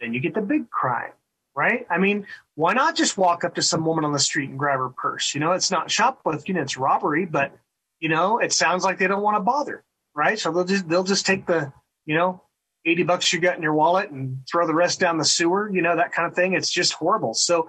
[0.01, 1.13] then you get the big crime,
[1.57, 1.87] right?
[1.91, 4.79] I mean, why not just walk up to some woman on the street and grab
[4.79, 5.35] her purse?
[5.35, 7.57] You know, it's not shoplifting, it's robbery, but
[8.01, 9.85] you know, it sounds like they don't want to bother,
[10.15, 10.39] right?
[10.39, 11.73] So they'll just they'll just take the,
[12.07, 12.43] you know,
[12.87, 15.81] 80 bucks you got in your wallet and throw the rest down the sewer, you
[15.81, 16.53] know, that kind of thing.
[16.53, 17.35] It's just horrible.
[17.35, 17.69] So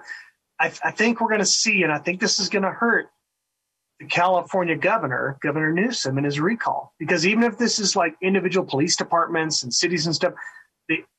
[0.58, 3.08] I, I think we're going to see, and I think this is going to hurt
[3.98, 6.92] the California governor, Governor Newsom, and his recall.
[6.98, 10.34] Because even if this is like individual police departments and cities and stuff,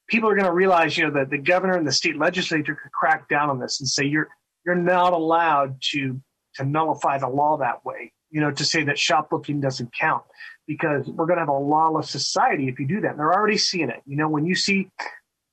[0.08, 2.92] people are going to realize, you know, that the governor and the state legislature could
[2.92, 4.30] crack down on this and say you're
[4.66, 6.22] you're not allowed to
[6.56, 8.12] to nullify the law that way.
[8.30, 10.24] You know, to say that shoplifting doesn't count
[10.68, 13.12] because we're going to have a lawless society if you do that.
[13.12, 14.02] And they're already seeing it.
[14.06, 14.90] You know, when you see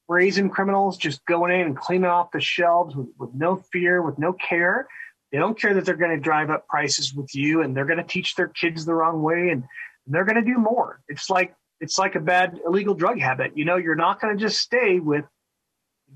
[0.08, 4.18] brazen criminals just going in and cleaning off the shelves with, with no fear, with
[4.18, 4.88] no care,
[5.30, 7.98] they don't care that they're going to drive up prices with you and they're going
[7.98, 9.62] to teach their kids the wrong way and,
[10.04, 11.00] and they're going to do more.
[11.08, 13.52] It's like it's like a bad illegal drug habit.
[13.54, 15.24] You know, you're not going to just stay with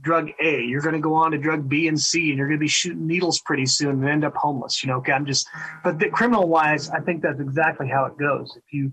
[0.00, 0.62] drug A.
[0.62, 2.68] You're going to go on to drug B and C, and you're going to be
[2.68, 4.82] shooting needles pretty soon and end up homeless.
[4.82, 5.48] You know, okay, I'm just,
[5.82, 8.54] but the criminal wise, I think that's exactly how it goes.
[8.56, 8.92] If you,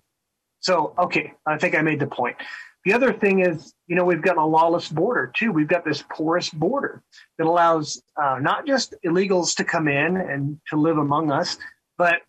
[0.60, 2.38] so okay, I think I made the point.
[2.86, 5.52] The other thing is, you know, we've got a lawless border too.
[5.52, 7.02] We've got this porous border
[7.38, 11.58] that allows uh, not just illegals to come in and to live among us,
[11.98, 12.22] but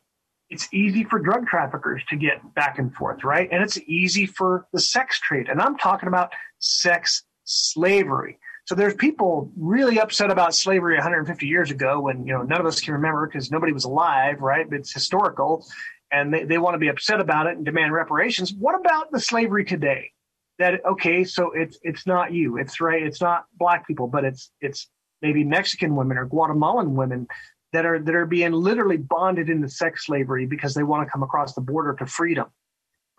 [0.49, 3.49] it's easy for drug traffickers to get back and forth, right?
[3.51, 5.49] And it's easy for the sex trade.
[5.49, 8.39] And I'm talking about sex slavery.
[8.67, 12.67] So there's people really upset about slavery 150 years ago when, you know, none of
[12.67, 14.69] us can remember because nobody was alive, right?
[14.69, 15.67] But it's historical
[16.11, 18.53] and they, they want to be upset about it and demand reparations.
[18.53, 20.11] What about the slavery today?
[20.59, 22.57] That, okay, so it's, it's not you.
[22.57, 23.03] It's right.
[23.03, 24.89] It's not black people, but it's, it's
[25.23, 27.29] maybe Mexican women or Guatemalan women
[27.77, 31.23] that are that are being literally bonded into sex slavery because they want to come
[31.23, 32.47] across the border to freedom.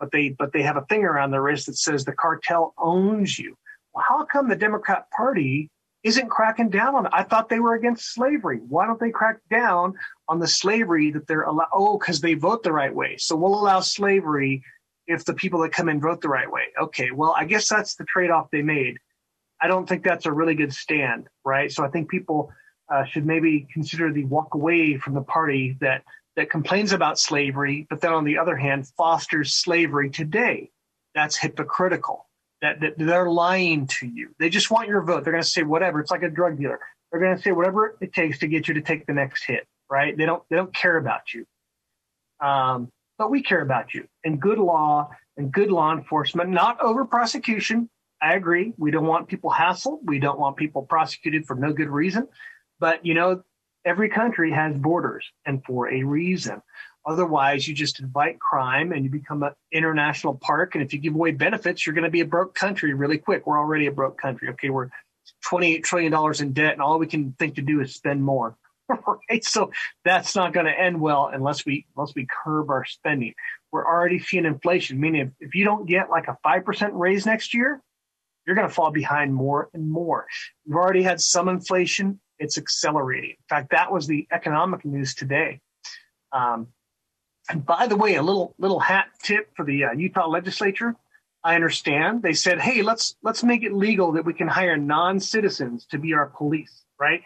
[0.00, 3.38] But they but they have a thing around their wrist that says the cartel owns
[3.38, 3.56] you.
[3.94, 5.70] Well, how come the Democrat Party
[6.02, 7.12] isn't cracking down on it?
[7.14, 8.58] I thought they were against slavery.
[8.68, 9.94] Why don't they crack down
[10.28, 11.68] on the slavery that they're allowed?
[11.72, 13.14] Oh, because they vote the right way.
[13.16, 14.64] So we'll allow slavery
[15.06, 16.64] if the people that come in vote the right way.
[16.82, 18.98] Okay, well, I guess that's the trade off they made.
[19.60, 21.70] I don't think that's a really good stand, right?
[21.70, 22.50] So I think people
[22.90, 26.02] uh, should maybe consider the walk away from the party that
[26.36, 30.70] that complains about slavery, but then on the other hand fosters slavery today.
[31.14, 32.26] That's hypocritical.
[32.62, 34.30] That, that they're lying to you.
[34.38, 35.24] They just want your vote.
[35.24, 36.00] They're going to say whatever.
[36.00, 36.80] It's like a drug dealer.
[37.10, 39.66] They're going to say whatever it takes to get you to take the next hit.
[39.90, 40.16] Right?
[40.16, 40.42] They don't.
[40.50, 41.46] They don't care about you.
[42.40, 44.06] Um, but we care about you.
[44.24, 47.88] And good law and good law enforcement, not over prosecution.
[48.20, 48.74] I agree.
[48.76, 50.00] We don't want people hassled.
[50.04, 52.28] We don't want people prosecuted for no good reason.
[52.80, 53.42] But, you know,
[53.84, 56.62] every country has borders and for a reason.
[57.06, 60.74] Otherwise, you just invite crime and you become an international park.
[60.74, 63.46] And if you give away benefits, you're going to be a broke country really quick.
[63.46, 64.50] We're already a broke country.
[64.50, 64.90] Okay, we're
[65.50, 68.56] $28 trillion in debt, and all we can think to do is spend more.
[69.30, 69.44] right?
[69.44, 69.70] So
[70.04, 73.34] that's not going to end well unless we unless we curb our spending.
[73.70, 77.26] We're already seeing inflation, meaning if, if you don't get like a five percent raise
[77.26, 77.82] next year,
[78.46, 80.26] you're going to fall behind more and more.
[80.66, 83.30] We've already had some inflation it's accelerating.
[83.30, 85.60] In fact, that was the economic news today.
[86.32, 86.68] Um,
[87.48, 90.94] and by the way, a little little hat tip for the uh, Utah legislature.
[91.42, 95.86] I understand they said, "Hey, let's let's make it legal that we can hire non-citizens
[95.86, 97.22] to be our police." Right?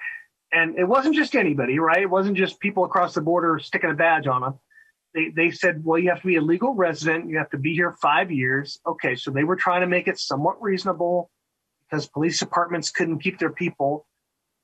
[0.52, 2.02] And it wasn't just anybody, right?
[2.02, 4.58] It wasn't just people across the border sticking a badge on them.
[5.14, 7.28] They they said, "Well, you have to be a legal resident.
[7.28, 10.18] You have to be here five years." Okay, so they were trying to make it
[10.18, 11.30] somewhat reasonable
[11.90, 14.06] because police departments couldn't keep their people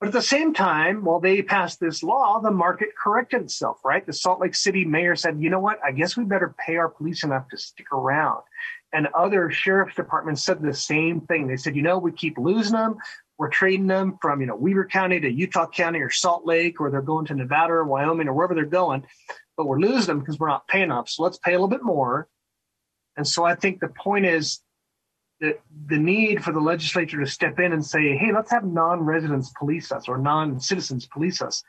[0.00, 4.06] but at the same time, while they passed this law, the market corrected itself, right?
[4.06, 5.80] The Salt Lake City mayor said, you know what?
[5.84, 8.42] I guess we better pay our police enough to stick around.
[8.92, 11.48] And other sheriff's departments said the same thing.
[11.48, 12.96] They said, you know, we keep losing them.
[13.38, 16.90] We're trading them from, you know, Weber County to Utah County or Salt Lake, or
[16.90, 19.04] they're going to Nevada or Wyoming or wherever they're going.
[19.56, 21.08] But we're losing them because we're not paying enough.
[21.08, 22.28] So let's pay a little bit more.
[23.16, 24.60] And so I think the point is
[25.40, 29.00] the, the need for the legislature to step in and say, hey, let's have non
[29.00, 31.62] residents police us or non citizens police us,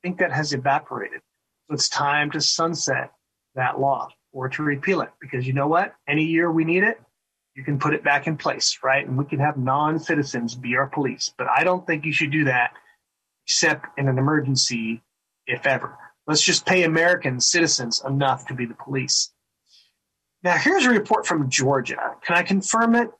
[0.00, 1.20] I think that has evaporated.
[1.68, 3.12] So it's time to sunset
[3.54, 5.94] that law or to repeal it because you know what?
[6.06, 7.00] Any year we need it,
[7.54, 9.06] you can put it back in place, right?
[9.06, 11.32] And we can have non citizens be our police.
[11.36, 12.72] But I don't think you should do that
[13.46, 15.02] except in an emergency,
[15.46, 15.96] if ever.
[16.26, 19.32] Let's just pay American citizens enough to be the police.
[20.42, 22.14] Now, here's a report from Georgia.
[22.24, 23.10] Can I confirm it?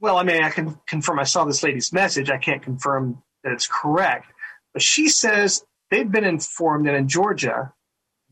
[0.00, 2.30] Well, I mean, I can confirm I saw this lady's message.
[2.30, 4.32] I can't confirm that it's correct.
[4.72, 7.72] But she says they've been informed that in Georgia,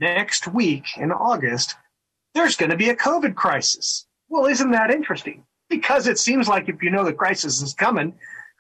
[0.01, 1.77] next week in August,
[2.35, 4.07] there's going to be a COVID crisis.
[4.29, 5.45] Well, isn't that interesting?
[5.69, 8.15] Because it seems like if you know the crisis is coming,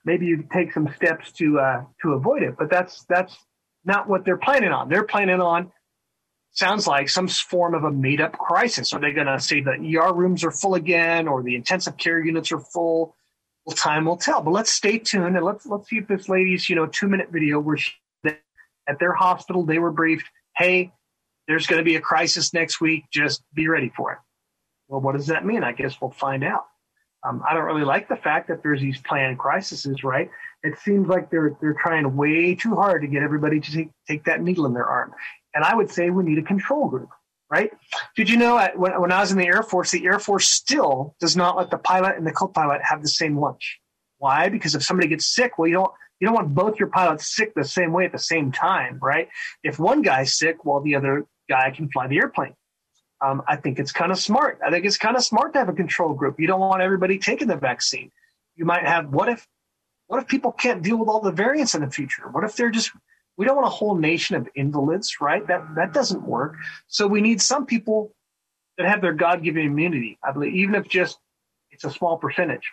[0.04, 2.56] maybe you take some steps to uh, to avoid it.
[2.58, 3.36] But that's that's
[3.84, 4.88] not what they're planning on.
[4.88, 5.72] They're planning on
[6.52, 8.92] sounds like some form of a made up crisis.
[8.92, 12.22] Are they going to say the ER rooms are full again or the intensive care
[12.22, 13.16] units are full?
[13.64, 14.42] Well, time will tell.
[14.42, 17.30] But let's stay tuned and let's let's see if this lady's you know two minute
[17.30, 17.92] video where she,
[18.24, 20.92] at their hospital they were briefed, hey,
[21.48, 23.04] there's going to be a crisis next week.
[23.12, 24.18] Just be ready for it.
[24.88, 25.64] Well, what does that mean?
[25.64, 26.66] I guess we'll find out.
[27.24, 30.28] Um, I don't really like the fact that there's these planned crises, right?
[30.64, 34.24] It seems like they're they're trying way too hard to get everybody to take, take
[34.24, 35.14] that needle in their arm.
[35.54, 37.10] And I would say we need a control group,
[37.50, 37.70] right?
[38.16, 40.48] Did you know that when, when I was in the Air Force, the Air Force
[40.48, 43.80] still does not let the pilot and the co-pilot have the same lunch.
[44.18, 44.48] Why?
[44.48, 47.52] Because if somebody gets sick, well, you don't you don't want both your pilots sick
[47.56, 49.28] the same way at the same time, right?
[49.64, 52.54] If one guy's sick, well, the other guy can fly the airplane.
[53.20, 54.60] Um, I think it's kind of smart.
[54.64, 56.38] I think it's kind of smart to have a control group.
[56.38, 58.12] You don't want everybody taking the vaccine.
[58.54, 59.46] You might have what if
[60.06, 62.28] what if people can't deal with all the variants in the future?
[62.30, 62.92] What if they're just
[63.36, 65.46] we don't want a whole nation of invalids, right?
[65.46, 66.56] That that doesn't work.
[66.86, 68.14] So we need some people
[68.78, 70.18] that have their God-given immunity.
[70.22, 71.18] I believe, even if just
[71.72, 72.70] It's a small percentage.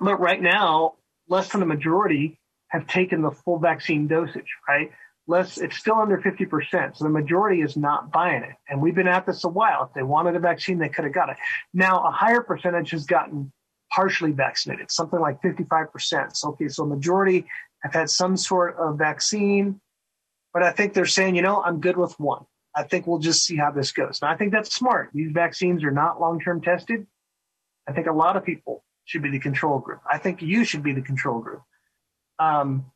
[0.00, 0.94] But right now,
[1.28, 4.90] less than a majority have taken the full vaccine dosage, right?
[5.26, 6.96] Less, it's still under 50%.
[6.96, 8.56] So the majority is not buying it.
[8.68, 9.84] And we've been at this a while.
[9.84, 11.36] If they wanted a vaccine, they could have got it.
[11.72, 13.52] Now, a higher percentage has gotten
[13.92, 16.36] partially vaccinated, something like 55%.
[16.36, 17.44] So, okay, so majority
[17.82, 19.80] have had some sort of vaccine,
[20.52, 22.44] but I think they're saying, you know, I'm good with one.
[22.74, 24.20] I think we'll just see how this goes.
[24.22, 25.10] And I think that's smart.
[25.12, 27.06] These vaccines are not long term tested.
[27.88, 30.00] I think a lot of people should be the control group.
[30.10, 31.62] I think you should be the control group.
[32.38, 32.86] Um,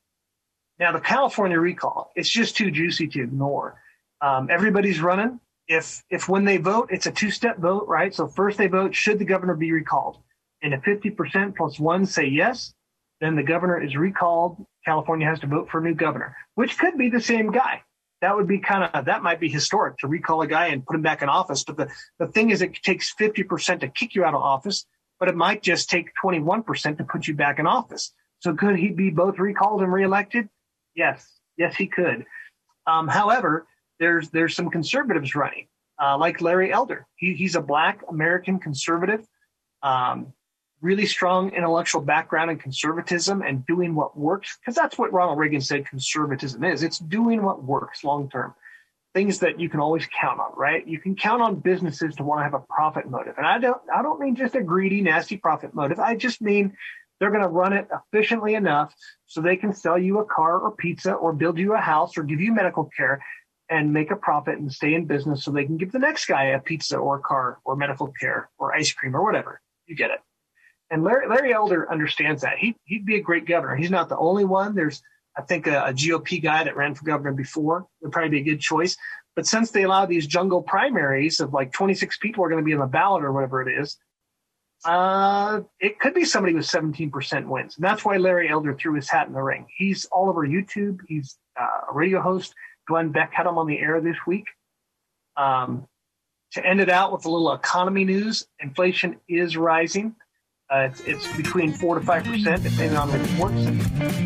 [0.78, 3.80] now, the California recall, it's just too juicy to ignore.
[4.20, 5.40] Um, everybody's running.
[5.66, 8.14] If if when they vote, it's a two step vote, right?
[8.14, 10.18] So first they vote, should the governor be recalled?
[10.62, 12.74] And if 50% plus one say yes,
[13.20, 14.64] then the governor is recalled.
[14.84, 17.82] California has to vote for a new governor, which could be the same guy.
[18.20, 20.96] That would be kind of, that might be historic to recall a guy and put
[20.96, 21.64] him back in office.
[21.64, 24.86] But the, the thing is, it takes 50% to kick you out of office,
[25.20, 28.12] but it might just take 21% to put you back in office.
[28.40, 30.48] So could he be both recalled and reelected?
[30.94, 31.26] Yes.
[31.56, 32.24] Yes, he could.
[32.86, 33.66] Um, however,
[34.00, 35.66] there's, there's some conservatives running,
[36.02, 37.06] uh, like Larry Elder.
[37.16, 39.26] He, he's a black American conservative.
[39.82, 40.32] Um,
[40.84, 45.62] really strong intellectual background in conservatism and doing what works, because that's what Ronald Reagan
[45.62, 46.82] said conservatism is.
[46.82, 48.54] It's doing what works long term.
[49.14, 50.86] Things that you can always count on, right?
[50.86, 53.34] You can count on businesses to want to have a profit motive.
[53.38, 55.98] And I don't I don't mean just a greedy, nasty profit motive.
[55.98, 56.76] I just mean
[57.18, 60.72] they're going to run it efficiently enough so they can sell you a car or
[60.72, 63.24] pizza or build you a house or give you medical care
[63.70, 66.46] and make a profit and stay in business so they can give the next guy
[66.46, 69.60] a pizza or a car or medical care or ice cream or whatever.
[69.86, 70.20] You get it.
[70.90, 72.58] And Larry, Larry Elder understands that.
[72.58, 73.76] He, he'd be a great governor.
[73.76, 74.74] He's not the only one.
[74.74, 75.02] There's,
[75.36, 78.54] I think, a, a GOP guy that ran for governor before would probably be a
[78.54, 78.96] good choice.
[79.34, 82.74] But since they allow these jungle primaries of like 26 people are going to be
[82.74, 83.96] on the ballot or whatever it is,
[84.84, 87.76] uh, it could be somebody with 17% wins.
[87.76, 89.66] And that's why Larry Elder threw his hat in the ring.
[89.76, 90.98] He's all over YouTube.
[91.08, 92.54] He's uh, a radio host.
[92.86, 94.44] Glenn Beck had him on the air this week.
[95.36, 95.88] Um,
[96.52, 100.14] to end it out with a little economy news, inflation is rising.
[100.70, 103.66] Uh, it's, it's, between 4 to 5%, depending on the reports.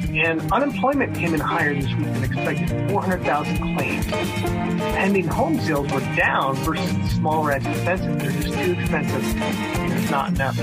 [0.09, 4.07] And unemployment came in higher this week than expected 400,000 claims.
[4.07, 8.20] Pending home sales were down versus the smaller as expensive.
[8.20, 9.20] They're just too expensive.
[9.34, 10.57] There's not enough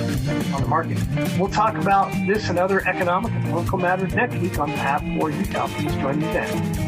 [0.54, 0.98] on the market.
[1.38, 5.30] We'll talk about this and other economic and political matters next week on Path for
[5.30, 5.68] Utah.
[5.68, 6.86] Please join me then.